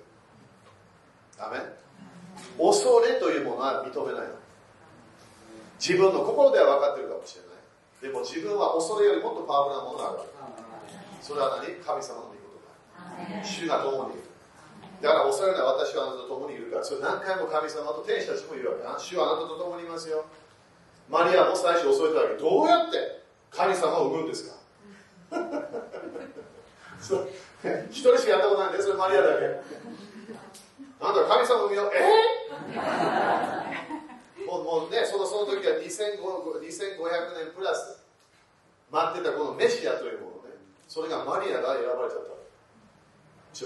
[1.45, 1.61] わけ。
[1.61, 1.77] ダメ
[2.57, 4.46] 恐れというものは認めないの
[5.79, 7.57] 自分の心では分かってるかもしれない。
[8.01, 10.19] でも自分は恐れよりもっとパワフルなものがある
[11.21, 11.73] それは何？
[11.81, 12.41] 神様の御言
[13.41, 13.43] 葉。
[13.45, 14.29] 主が共にいる。
[15.01, 19.01] だから恐れない私はあなたと共にいるからそれ何回も神様と天使たちも言うわけ。
[19.01, 20.25] 主はあなたと共にいますよ。
[21.09, 24.57] マリアも最初恐れたわけどうやって神様を産むんですか？
[27.91, 29.41] 一人しかやったことないんでそれマリアだけ。
[31.01, 31.97] なんだ神様を産むよえ？
[32.73, 33.66] ー、
[34.47, 35.83] もうねそのその時は2500
[37.35, 37.99] 年プラス
[38.87, 40.55] 待ってたこのメシアというものね。
[40.87, 42.37] それがマリアが選ばれちゃった。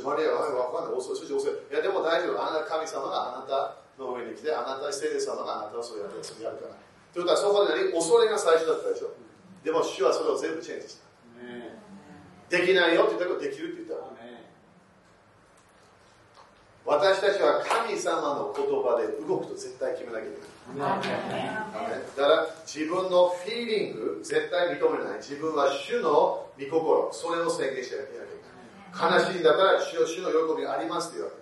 [0.01, 0.97] マリアは分かんない。
[0.97, 1.13] 遅い。
[1.13, 1.51] 遅い遅い。
[1.51, 2.41] いやでも大丈夫。
[2.41, 6.75] あなた神様があなたの上に来てあなた聖霊様があなたをそうやってそれやるから。
[7.13, 9.11] ということはそこで恐れが最初だったでしょ。
[9.63, 10.97] でも主はそれを全部チェンジし
[12.49, 14.10] た、できないよって言ったけどできるって言った
[16.85, 20.41] 私たちは神様の言葉で動くと絶対決めなきゃいけ
[20.79, 20.97] ない。
[22.17, 25.21] だから自分のフィーリング絶対認めない。
[25.21, 29.13] 自分は主の御心それを宣言してなきゃいけない。
[29.13, 31.41] 悲しいんだったら主の主の喜びがありますって言うわけ。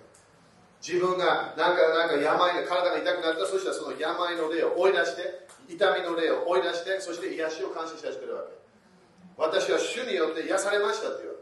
[0.80, 8.60] 自分がなんかなんか病が体が痛くなったらそしたらその病の霊を追い出して痛みの霊を追い出してそして癒しを感謝し始めるわけ。
[9.40, 11.40] 私は主によって癒されましたって言うわ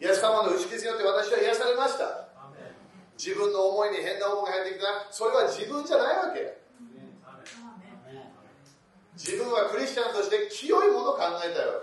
[0.00, 0.08] け。
[0.08, 2.32] イエス様の打ち傷によって私は癒されました
[3.16, 5.06] 自分の思いに変な思いが入ってきた。
[5.10, 6.58] それは自分じゃないわけ。
[9.14, 11.80] 自分はクリスチャンとして清いものを考えたいわ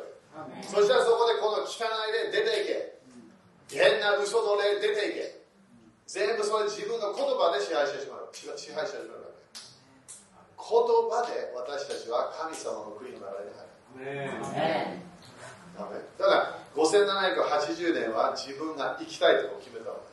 [0.59, 0.67] け。
[0.67, 2.99] そしたらそこでこの汚い霊出ていけ。
[3.71, 5.41] 変な嘘の霊出ていけ。
[6.07, 8.29] 全部それ自分の言葉で支配してしまう。
[8.31, 9.23] 支配してしまう。
[9.23, 9.47] わけ
[10.59, 10.67] 言
[11.07, 14.99] 葉で私たちは神様の国の流れに入る。
[16.19, 20.11] だから5780年は自分が生きたいと決めたわけ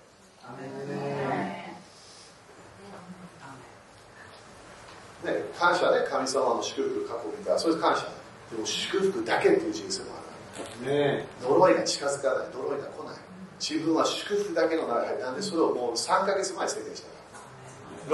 [5.24, 7.58] ね、感謝ね、神様の祝福過去見た。
[7.58, 8.04] それ感謝。
[8.50, 12.48] でも祝福だけっていう人生もある、ね、呪いが近づかない。
[12.54, 13.16] 呪いが来ない。
[13.60, 17.08] 自分は祝福だけの中になんでそれをもう3ヶ月前宣言した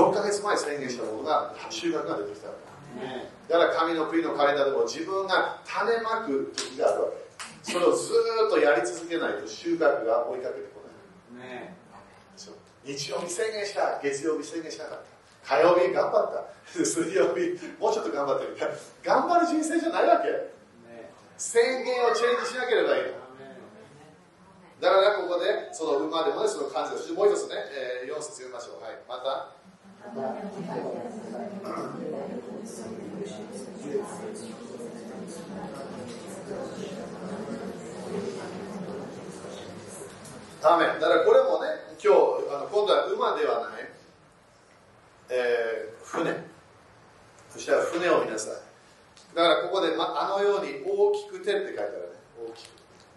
[0.00, 7.72] 6ヶ月前宣言したものが収穫が出てきただから神の国のカレンダーでも自分が種まく時があるわけ。
[7.72, 8.12] それをず
[8.46, 10.82] っとやり続けないと収穫が追いかけてこ
[11.38, 11.76] ない、ね、
[12.84, 15.56] 日曜日宣言した月曜日宣言しなかった。
[15.56, 16.44] 火曜日頑張った。
[16.68, 18.68] 水曜日もうちょっと頑張ってみた
[19.02, 20.50] 頑張る人生じゃないわけ、ね、
[21.36, 23.24] 宣言をチェンジしなければいいの。
[24.80, 28.82] だからここでその馬でもねその感じをしてもう一つね、えー、4節読みましょう。
[28.82, 29.54] はいまた。
[40.60, 40.86] ダメ。
[40.86, 43.88] だからこれもね今日あの今度は馬ではない、
[45.30, 46.34] えー、船。
[47.50, 48.54] そしたら船を見なさい。
[49.34, 51.98] だからここで、ま、あのように大きくてって書いてあるね。
[52.50, 52.70] 大きく。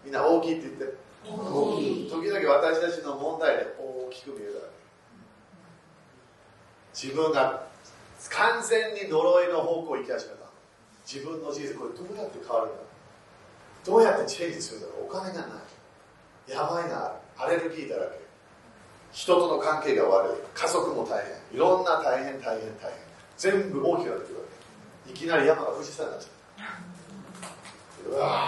[0.04, 0.96] みんな大きいって言って。
[1.24, 2.10] 大きい。
[2.10, 4.68] 時々私たちの問題で大きく見えるわけ
[6.94, 7.66] 自分が
[8.30, 10.48] 完全に呪いの方向を行き始めた。
[11.06, 12.76] 自分の人生これどうやって変わるんだ
[13.86, 15.06] どうやってチェンジするんだろう。
[15.06, 15.68] お金がない。
[16.48, 18.27] 病があるアレルギーだらけ
[19.18, 20.32] 人との関係が悪い。
[20.54, 21.58] 家族も大変。
[21.58, 22.92] いろんな大変大変大変。
[23.36, 24.44] 全部大きくなってくるわ
[25.06, 25.10] け。
[25.10, 26.28] いきなり山が富士山になっちゃ
[28.10, 28.12] う。
[28.12, 28.46] うわ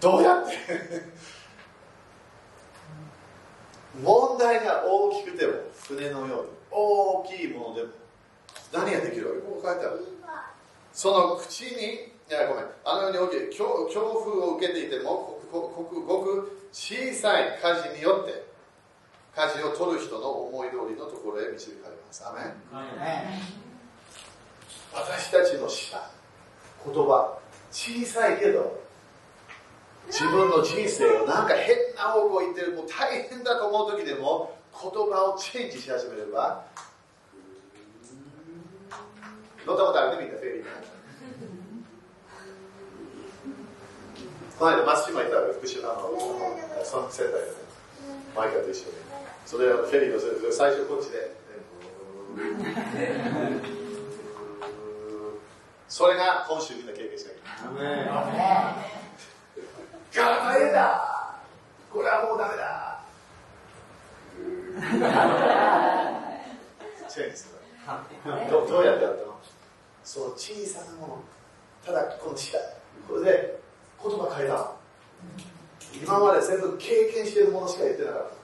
[0.00, 0.52] どうやって？
[4.02, 5.52] 問題が大きくても
[5.86, 7.88] 船のように大きいものでも
[8.72, 9.40] 何ができるわけ？
[9.42, 10.06] ここ書いてある。
[10.94, 12.64] その口にいやごめん。
[12.86, 18.44] あのように大きい恐恐怖を受けていてもごくごく小さい火事によって
[19.34, 22.24] 火事を取る人の思い通りのところへ導かれます。
[22.26, 22.44] アメン。
[24.92, 26.10] 私たちのした
[26.84, 27.38] 言葉
[27.70, 28.80] 小さいけど
[30.08, 36.64] 自分の人生をなんか変な方向行ってるもう大変だと思う時でも言葉をチェンジし始めれば
[39.66, 40.89] 乗ったことあるねみんなフェリーね
[44.60, 46.12] この間松島行ったら福島の
[46.84, 47.44] その仙台でね
[48.36, 48.96] マイカと一緒に
[49.46, 50.20] それはフェリーの
[50.52, 51.40] 最初こっちで。
[55.88, 57.42] それが今週みんな経験したけど
[60.14, 61.40] ガラ大変だ。
[61.90, 63.00] これはもうダメだ。
[67.08, 67.54] チェンジする
[68.50, 69.40] どどうやってやったの？
[70.04, 71.24] その小さなもの。
[71.82, 72.58] ただこの下。
[73.08, 73.58] これで
[74.02, 74.72] 言葉変えた。
[76.02, 78.34] 今まで全部経験しているものしか言ってなかった。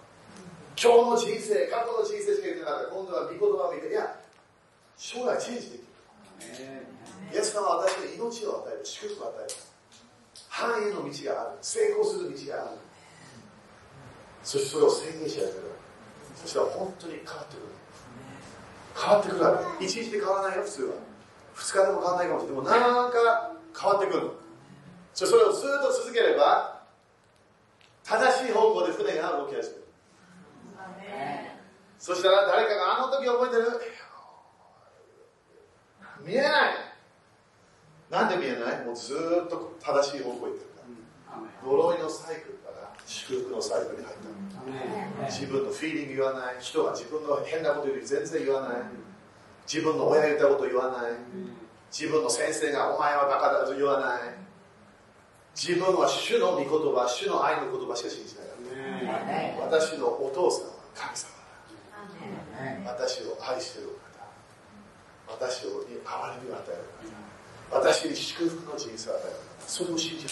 [0.76, 2.90] 今日の人生過去の人生しか言ってなかった。
[2.92, 4.16] 今度は御言葉を見ていや
[4.96, 6.76] 将来チェンジできる。
[7.32, 9.54] イエス様は私に命を与える祝福を与える
[10.48, 11.58] 繁栄の道がある。
[11.62, 12.78] 成功する道がある。
[14.44, 15.54] そしてそれを宣言し始める。
[16.36, 17.66] そしたら本当に変わってくる。
[18.96, 19.84] 変わってくるわけ。
[19.84, 20.94] 一日で変わらないよ普通は。
[21.56, 22.54] 2日でも変わらないかもしれない。
[22.54, 23.16] でもなんか
[23.78, 24.30] 変わってくる
[25.24, 26.82] それをずっと続ければ
[28.04, 29.82] 正しい方向で船が動き始める。
[31.98, 33.64] そしたら誰かがあの時覚えてる？
[36.24, 36.74] 見えない。
[38.10, 38.84] なんで見えない？
[38.84, 39.14] もうず
[39.46, 40.82] っと正しい方向行ってるか
[41.32, 45.30] ら呪いのサイクルから祝福のサイクルに入った。
[45.30, 46.56] 自分のフィーリング言わない。
[46.60, 48.78] 人が自分の変なこと言う全然言わない。
[49.66, 51.12] 自分の親言ったこと言わない。
[51.90, 54.20] 自分の先生がお前はバカだと言わない
[55.56, 58.46] 自分は主の御言葉主の愛の言葉しか信じない。
[59.58, 61.32] 私のお父さんは神様
[62.84, 62.92] だ。
[62.92, 63.88] 私を愛している
[65.28, 65.40] お方。
[65.40, 66.82] 私をに憐れみを与える
[67.72, 67.88] お方。
[67.88, 69.68] 私に祝福の人生を与えるお方。
[69.68, 70.30] それを信じる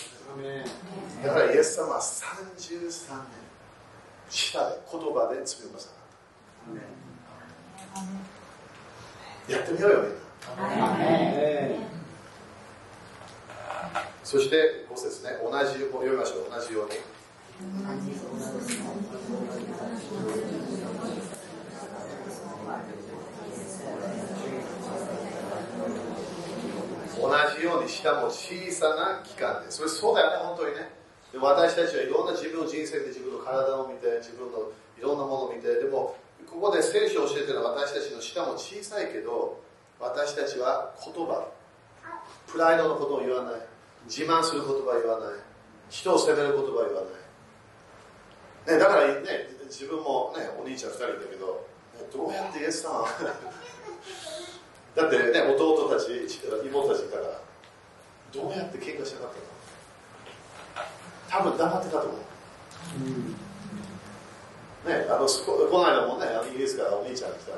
[1.22, 2.90] だからイエス様は33年
[4.30, 5.92] 舌で言葉で罪をなさっ
[9.48, 10.12] たやってみようよみん
[10.78, 10.86] な
[14.24, 15.36] そして5節ね。
[15.44, 16.92] 同じ読みましょう同じように。
[27.20, 30.88] 同じように舌も小さな器官でそれそうだよね本当にね。
[31.30, 35.68] で私たちはいろんな自分の人生で自分の体を見て自分のいろんなものを見て。
[35.68, 36.16] でも
[36.50, 39.60] ここで聖書を教えてるのは私たちの舌も小さいけど
[40.00, 41.48] 私たちは言葉
[42.46, 43.73] プライドのことを言わない。
[44.07, 45.28] 自慢する言葉を言わない。
[45.90, 47.09] 人を責める言葉を言わな
[48.72, 49.20] い、ね、だからね
[49.66, 51.66] 自分もねお兄ちゃん2人いたけど
[52.12, 53.00] どうやってイエス様？
[53.00, 53.09] は
[54.96, 56.26] だってね弟たち
[56.64, 57.40] 妹たちから
[58.32, 59.30] どうやって喧嘩しなかっ
[61.34, 61.44] たの？
[61.46, 62.18] 多分黙ってたと思う、
[62.96, 63.36] うん、
[64.90, 67.52] ねあのここの間もねイギリスからお兄ちゃん来た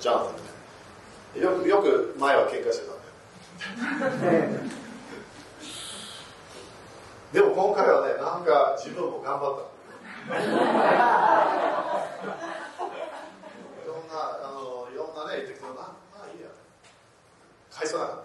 [0.00, 1.42] ジャンね。
[1.42, 2.95] よくよく前は喧嘩してた
[7.32, 9.66] でも今回はねなんか自分も頑張った。
[10.36, 10.48] いろん
[14.08, 16.48] なあのいろんなね言ってきてまあまあいいや。
[17.70, 18.06] 返さな。
[18.06, 18.16] かっ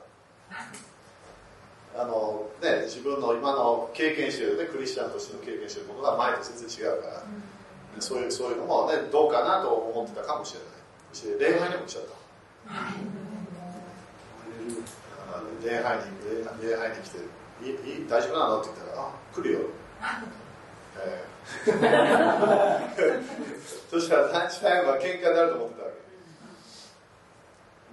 [1.96, 7.24] たあのね自分の今の経験してるねクリスチャンとしての経験してるものが前と全然違うから、
[7.96, 10.70] うん、そういうそういうのもねどうかなと思ってたかもしれない。
[11.12, 12.12] そして礼拝にも来ちゃった
[15.64, 16.04] 礼拝に
[16.62, 17.18] 礼拝に来て
[17.64, 17.70] い
[18.04, 18.60] い大丈夫なの？
[18.62, 19.60] って言ったら「あ来るよ」
[20.98, 21.72] えー
[23.90, 25.92] そしたらランチタイムは喧嘩になると思ってたわ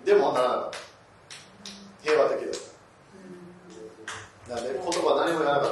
[0.05, 0.13] け。
[0.13, 0.79] でもならなかった
[2.03, 2.51] 平和的だっ
[4.49, 5.71] たなんで言葉何も言わなかっ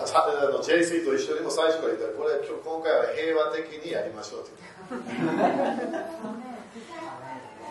[0.00, 0.06] た。
[0.06, 2.06] さあの JC と一緒にも最初から言った。
[2.06, 4.50] らこれ今回は平和的にやりましょうって
[4.90, 5.00] 言っ
[5.92, 6.00] た。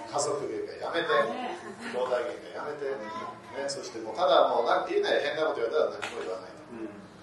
[0.09, 6.51] 家族喧嘩やめて兄弟喧嘩やめて、ね、そしてもうただもう何て言えない変なこと言われたら何も言わない、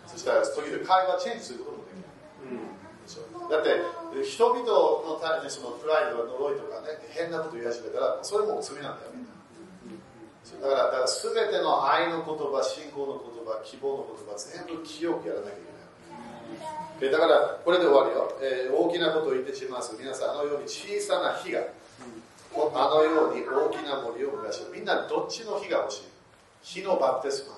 [0.07, 2.07] そしたら時々会話チェンジすることもできる、
[3.51, 3.83] だって
[4.23, 9.13] 人々のためにそのプライド呪いとかね変なこと言い始めたらそれも罪なんだよ。
[9.15, 9.35] みんな
[10.63, 17.13] だからだから全ての愛の言葉信仰の言葉希望の言葉全部清くやらなきゃいけない。
[17.13, 19.95] だからこれで終わるよ、えー、大きなことを言ってします。
[19.99, 21.61] 皆さんあのように小さな火が
[22.75, 26.05] あのように大きな森を燃やしみんなどっちの火が欲しい？
[26.63, 27.57] 火のバプテスマ。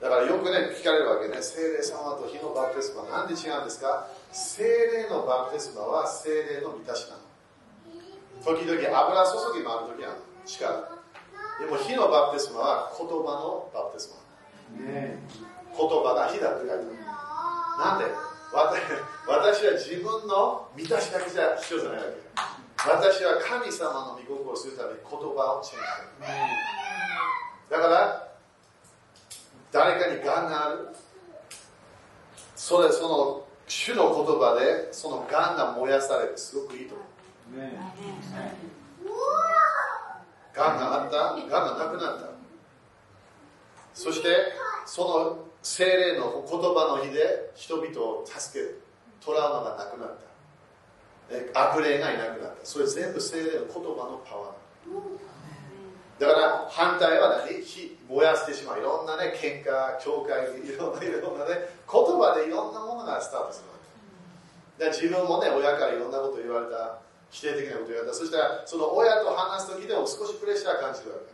[0.00, 1.42] だからよくね聞かれるわけね。
[1.42, 3.04] 精霊様と火のバプテスマ。
[3.04, 4.06] なんで違うんですか？
[4.32, 7.20] 精霊のバプテスマは精霊の満たしなの。
[8.42, 9.94] 時々油注ぎもある。
[9.96, 11.00] 時は力
[11.60, 14.16] でも火のバプテスマは言葉のバプテス
[14.78, 15.18] マ、ね、
[15.76, 16.84] 言葉が火だって書いてある。
[17.78, 18.04] なんで？
[19.28, 22.59] 私は自分の満たしだけじゃ必要じゃないわけ。
[22.86, 26.32] 私は神様の御心をするために言葉をチェンジす
[27.70, 27.76] る。
[27.76, 28.28] だから、
[29.70, 30.88] 誰かにがんがある。
[32.56, 36.38] それ、その、主の言葉で、そのがんが燃やされる。
[36.38, 37.06] すごくいいと思う。
[40.54, 42.30] がんがあったがんがなくなった。
[43.94, 44.28] そして、
[44.86, 48.82] その精霊の言葉の日で人々を助ける。
[49.20, 50.29] トラウマがなくなった。
[51.54, 52.64] 悪霊がいなくなった。
[52.64, 54.54] それ全部精霊の言葉のパワー。
[56.18, 57.62] だから反対は何？
[57.62, 58.78] 火燃やしてしまう。
[58.78, 63.78] いろんなね喧嘩教会いろんないろんなね言葉でいろんなものがスタートするわ
[64.90, 64.96] け。
[64.96, 66.98] 自分もね親からいろんなこと言われた。
[67.30, 68.14] 否定的なこと言われた。
[68.14, 71.30] そしたらその親と話す時でも少しプレッシャー感じるわけ。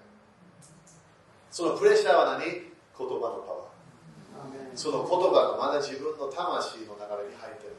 [1.50, 2.44] そのプレッシャーは何？
[2.44, 2.60] 言
[2.96, 4.76] 葉のパワー。
[4.76, 7.75] その言葉がまだ自分の魂の流れに入ってる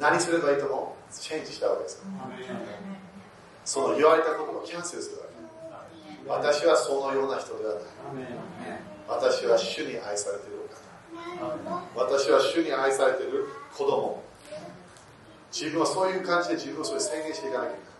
[0.00, 1.14] 何すればいいと思う？
[1.14, 2.02] チェンジしたわけです
[3.64, 5.30] その言われたことをキャンセルするわけ。
[6.26, 7.82] 私はそのような人ではない。
[9.06, 10.64] 私は主に愛されている
[11.96, 12.06] お方。
[12.06, 13.46] 私は主に愛されている
[13.76, 14.22] 子供。
[15.52, 17.90] 自分はそういう感じで自分をそれ宣言していかなきゃいけない。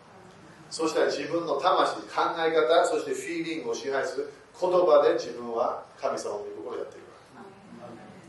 [0.70, 2.06] そしたら自分の魂考
[2.38, 7.04] え方そしてフィーリングを支配する言葉で自分は神様の御心をやっていく。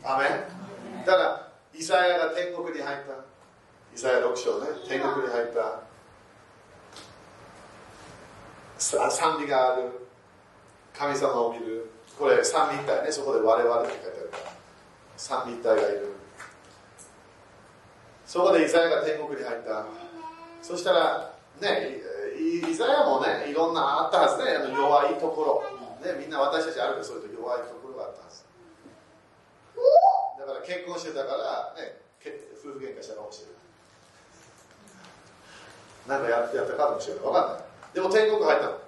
[0.04, 1.06] アメン。
[1.06, 3.31] だからイザヤが天国に入った。
[3.94, 5.82] イザヤ6章ね天国に入った。
[8.78, 10.08] 賛美がある。
[10.92, 11.90] 神様を見る。
[12.18, 13.12] これ三位一体ね。
[13.12, 14.52] そこで我々って書いてあるから。
[15.16, 16.12] 三位一体がいる。
[18.26, 19.86] そこでイザヤが天国に入った。
[20.62, 22.00] そしたらね
[22.40, 24.56] イザヤもねいろんなあったはずね。
[24.56, 25.62] あの弱いとこ
[26.02, 28.44] ろ、ね、みんな私たちあるけどそういう弱いところがあったはず。
[30.40, 32.00] だから結婚してたからね
[32.58, 33.62] 夫婦喧嘩したかもしれない
[36.06, 37.24] なんかやったかもしれない。
[37.24, 37.62] 分かんない。
[37.94, 38.66] でも天国入った。
[38.66, 38.78] の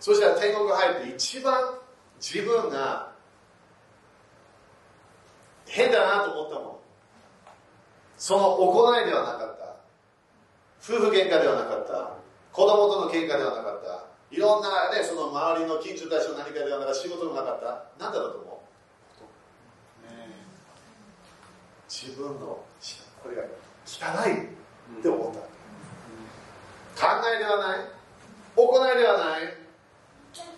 [0.00, 1.74] そしたら天国入って一番
[2.20, 3.12] 自分が
[5.66, 6.76] 変だなと思ったもん。
[8.16, 9.76] その行いではなかった
[10.82, 12.12] 夫婦喧嘩ではなかった。
[12.52, 14.06] 子供との喧嘩ではなかった。
[14.30, 17.00] いろんなねその周りの近所たちの何かではなかった。
[17.00, 18.56] 仕事もなかった何だろうと思う
[21.88, 22.64] 自分の
[23.22, 23.42] これが
[23.84, 25.38] 汚いって思った。
[25.40, 25.55] 考
[27.34, 27.78] えではない。
[28.56, 29.54] 行いではない。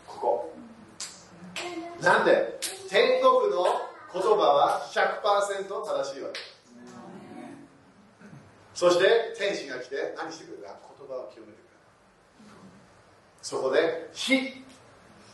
[0.06, 0.54] ここ。
[2.00, 2.58] なんで？
[2.88, 3.66] 天国の
[4.12, 6.40] 言葉は100%正しいわけ。
[8.74, 10.76] そして天使が来て何してくれるか。
[10.98, 11.74] 言葉を清めてくれる。
[13.42, 14.64] そこで火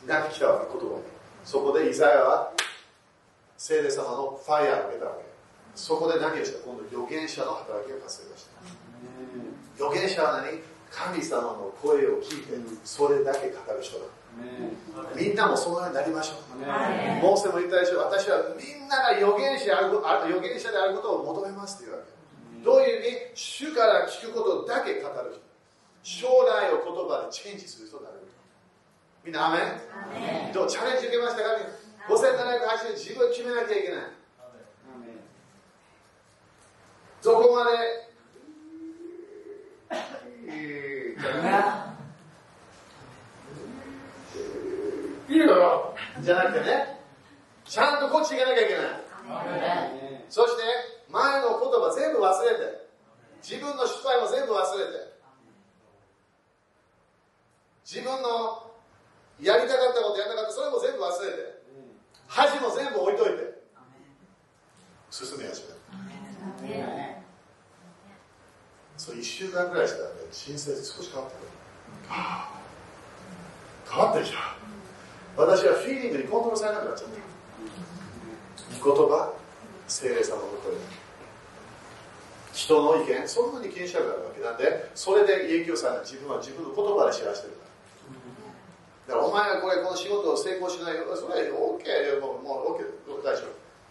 [0.06, 1.02] が来たわけ言葉に。
[1.44, 2.52] そこでイザヤは
[3.56, 5.24] 聖霊様のファイヤーを受けたわけ。
[5.74, 6.58] そこで何をした？
[6.64, 10.73] 今度預言者の働きが活性化した預言者は何？
[10.94, 14.04] 神様の声を聞いてそれだけ語る人だ。
[15.16, 16.58] みんなもそのようになりましょう。
[17.22, 17.98] モーセも言ったでしょ。
[17.98, 20.00] 私はみんなが預言者預
[20.40, 22.64] 言者であることを求めますというわけ。
[22.64, 25.42] どういう意味主から聞くことだけ語る人。
[26.02, 28.16] 将来を言葉でチェンジする人になる。
[29.24, 29.58] みんなアメ
[30.50, 30.52] ン？
[30.52, 31.48] どうチャレンジ受けましたか
[32.08, 34.00] ？5780円自分決めなきゃいけない。
[37.22, 38.03] どこまで
[46.24, 46.98] じゃなくてね
[47.64, 48.86] ちゃんとこっち行かなきゃいけない。
[50.28, 50.62] そして
[51.10, 52.84] 前の言葉全部忘れて。
[53.42, 55.03] 自分の失敗も全部忘れて。
[86.04, 87.64] 自分は自分の言葉で知らせてるか
[89.08, 89.16] ら。
[89.16, 91.08] だからお前がこれこの仕事を成功しないよ。
[91.16, 93.42] それ OK もうもう OK 大丈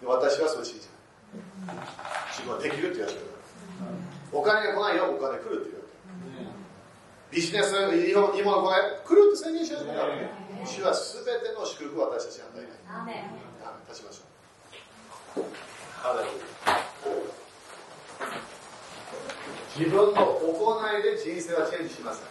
[0.02, 0.10] 夫。
[0.10, 0.88] 私はそれ信じ
[1.68, 1.78] ない。
[2.32, 3.26] 自分はできるって言われてる
[4.32, 5.10] お金が来ないよ。
[5.12, 5.84] お金来るって言われてる。
[7.32, 10.30] ビジネスいいもの来ない来るって宣言し始めたわけ
[10.66, 13.26] 主は全ての祝福を私たちに与えない。
[13.90, 15.46] 立ちましょう。
[15.98, 16.26] ハレル
[16.68, 16.93] ヤ
[19.74, 22.22] 自分の行いで人生はチェンジします。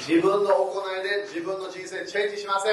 [0.00, 2.72] 自分の行いで自分の人生チェンジしませ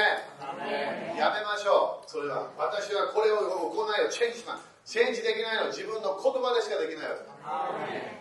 [1.12, 2.08] やめましょう。
[2.08, 4.64] それは私はこれを行いをチェンジします。
[4.88, 8.16] チェンジできないのは自分の言葉でしかできないわけ。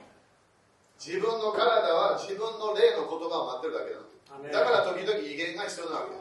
[0.99, 4.51] 自分の体は自分の霊の言葉を待ってるだけなの。
[4.51, 6.19] だから時々威厳が必要なわけ。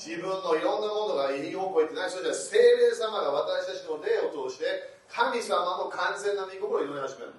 [0.00, 2.10] 自分のいろんなものがいい方向行ってない。
[2.10, 7.32] それじゃ聖霊様が私たちの霊を通して神様の完全な御心を祈り始める。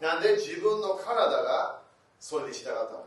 [0.00, 1.80] なんで自分の体が
[2.20, 3.04] それに従ったの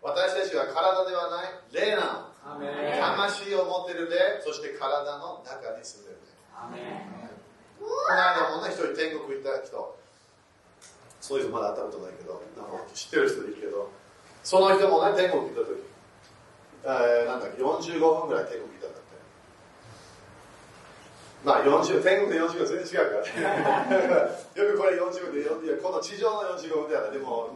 [0.00, 2.60] 私たちは体ではない霊なの。
[3.00, 6.28] 魂を持っている霊そして体の中に住んでる霊。
[7.80, 9.98] この間もね一人天国行った人。
[11.20, 12.40] そういう人まだ会ったことないけど
[12.94, 13.90] 知ってる人いるけど。
[14.44, 15.76] その人もね天国行った時、
[16.84, 18.77] えー、なんだっけ45分ぐらい天国行った
[21.44, 24.18] まあ40、天国で45分全然違うから。
[24.66, 27.10] よくこれ45分で、この地上の45分ではない。
[27.12, 27.48] でも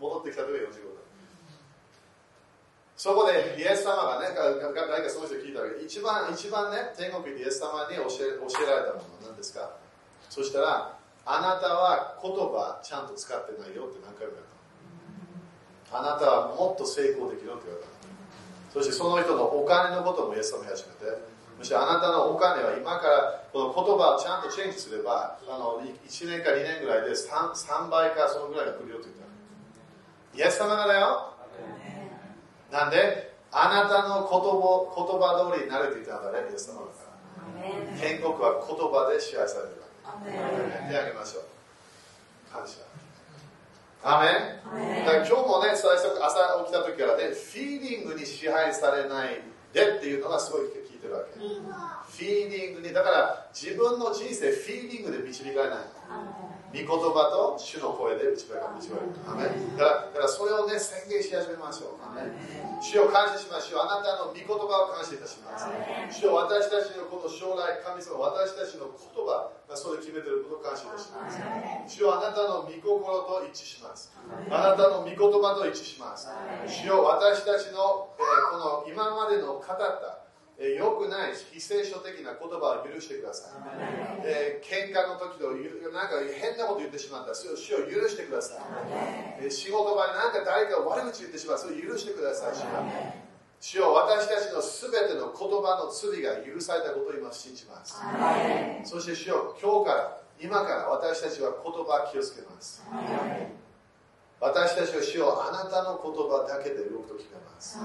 [0.00, 0.96] 戻ってきた時は45分。
[2.96, 9.68] そこでイエス様がね、誰かその人聞いたわけ一番、一番ね、天国でイエス様に教え教えられたものは何ですか？
[10.30, 14.40] そしたら、あなたは言葉ちゃんと使ってないよって何回も言われ
[15.92, 15.98] た。
[15.98, 17.90] あなたはもっと成功できるって言われた。
[18.72, 21.18] そしてその人のお金のこともイエス様に始めて、
[21.58, 29.24] もしあなたのお金は今からこの言葉をちゃんとチェンジすればあの1年か2年ぐらいで 3, 3倍かそのぐらいが来るよと言った。
[30.36, 31.32] イエス様がだよ。
[32.70, 37.96] なんであなたの言葉言葉通りになると言ったんだねイエス様だから。
[37.96, 39.80] 天国は言葉で支配される
[40.92, 41.44] 手あげましょう。
[42.52, 42.84] 感謝。
[44.04, 45.04] アメン。
[45.06, 46.36] だから今日もね最初朝
[46.68, 49.40] 起きた時からねフィーリングに支配されない
[49.72, 55.78] でっていうのがすごいてるわけ、フィーリングにだから自分の人生フィーリングで導かれない。
[56.76, 62.04] 御言葉と主の声で導かれ導かれるだからだからそれをね宣言し始めましょう。
[62.82, 63.88] 主を感謝しましょう。
[63.88, 65.64] あなたの御言葉を感謝いたします。
[66.12, 71.40] 主を私たちのこの将来神様私たちの言葉がそれを決めていることを感謝いたします。
[71.88, 74.12] 主をあなたの御心と一致します。
[74.50, 76.28] あなたの御言葉と一致します。
[76.68, 80.25] 主を私たちの、えー、この今までの語った
[80.58, 83.52] えー、良くない非聖書的な言葉を許してください。
[84.24, 85.52] えー、喧嘩の時と
[85.92, 87.34] なんか変なこと言ってしまった。
[87.34, 88.58] それを主を許してください。
[89.40, 91.64] えー、仕事場でなんか誰か悪口言ってしまった。
[91.64, 92.54] それを許してください。
[93.60, 98.00] 主よ私たちのすべての言葉の罪が許されたことを今信じます。
[98.84, 102.82] そして主よ今日から今から私たちは言葉を気をつけます。
[104.40, 107.78] 私たちは主よあなたの言葉だけで動くと決めます。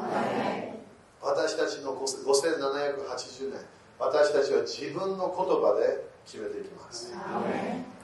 [1.21, 3.61] 私たちの5780年
[3.99, 7.13] 私たちは自分の言葉で決めていきます。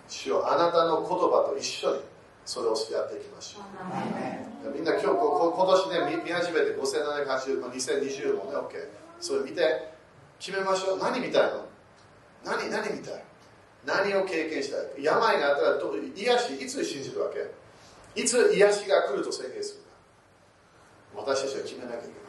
[0.07, 2.01] 主よあなたの言葉と一緒に
[2.45, 3.61] それをやっていきましょ
[4.69, 4.73] う。
[4.73, 5.17] みんな今日今
[5.51, 8.87] 年ね見始めて5780、まあ、2020もね OK
[9.19, 9.91] それ見て
[10.39, 10.99] 決めましょう。
[10.99, 11.65] 何見たいの？
[12.45, 13.23] 何何見たい？
[13.85, 15.03] 何を経験したい？
[15.03, 15.77] 病があったら
[16.15, 18.21] 癒しいつ信じるわけ？
[18.21, 19.87] いつ癒しが来ると宣言するか
[21.31, 22.26] 私たちは決めなきゃいけない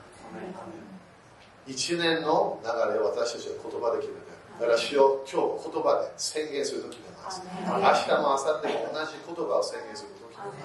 [1.66, 7.43] 一年の流れを私たちは言葉で決めてだから主よ今日言葉で宣言すると決めます。
[7.45, 7.76] 明日
[8.22, 10.57] も明後日も同じ言葉を宣言すると決めま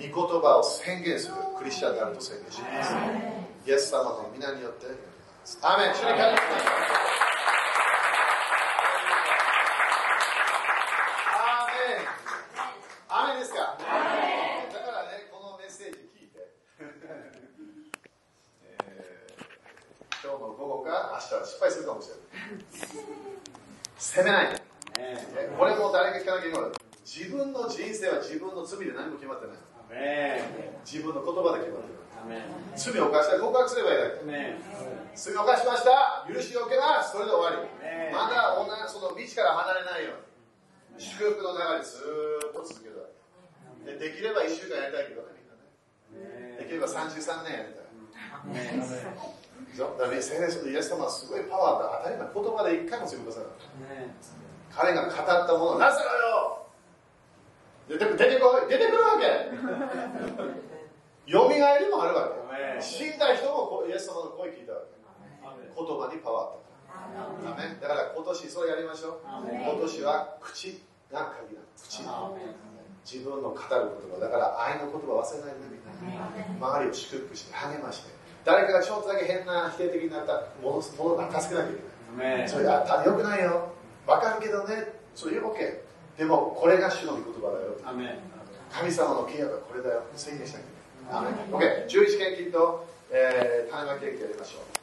[0.00, 0.12] す。
[0.12, 2.94] 御言葉を宣言するクリスチャンであると宣言します。
[3.66, 5.06] イエス様の皆によって祈りま
[5.44, 5.58] す。
[5.62, 5.94] アメン。
[5.94, 7.20] 主に感謝します
[21.44, 22.24] 失敗するかもしれない
[23.98, 24.60] 責めない、
[25.58, 26.70] これも誰か聞かなきゃいけない
[27.04, 29.56] 自分の人生は自分の罪で何も決まってない
[30.84, 32.00] 自分の言葉で決まってる
[32.76, 34.26] 罪を犯したら告白すればいいだけ。
[35.14, 37.68] 罪を犯しました許しを受けますそれで終わり
[38.12, 38.56] まだ
[38.88, 42.62] その道から離れないように祝福の中にずっと
[43.86, 45.50] でできれば1週間やりたいけどねみん。
[45.50, 47.90] なねできれば33年やりたい
[49.78, 53.48] だから聖霊イエス様はすごいパワーだ当たり前言葉で一回も強く出さない
[54.70, 56.66] 彼が語ったものなぜだよ
[57.88, 60.69] 出て出てこい出てくるわけ
[61.26, 62.82] よみがえりもあるわけ。
[62.82, 65.00] 死んだ人もイエス様の声聞いたわけ。
[65.70, 69.20] 言葉にパワーあっただから今年それやりましょう。
[69.24, 72.02] 今年は口が鍵だ口。
[73.04, 73.70] 自分の語る言
[74.12, 74.20] 葉。
[74.20, 76.18] だから愛の言葉忘れないでみん
[76.60, 76.68] な。
[76.68, 78.10] 周りを祝福して励まして。
[78.44, 82.48] 誰かがちょっとだけ変な否定的になったものものが助けなきゃいけない。
[82.48, 83.72] それあったよくないよ。
[84.06, 85.00] わかるけどね。
[85.14, 85.56] そういう OK
[86.18, 87.76] でもこれが主の御言葉だよ。
[88.70, 90.02] 神様の契約はこれだよ。
[90.14, 90.64] 宣言しなきゃ。
[90.66, 90.69] い
[91.10, 94.79] OK11 献金と、えー、種まきケーキやりましょう。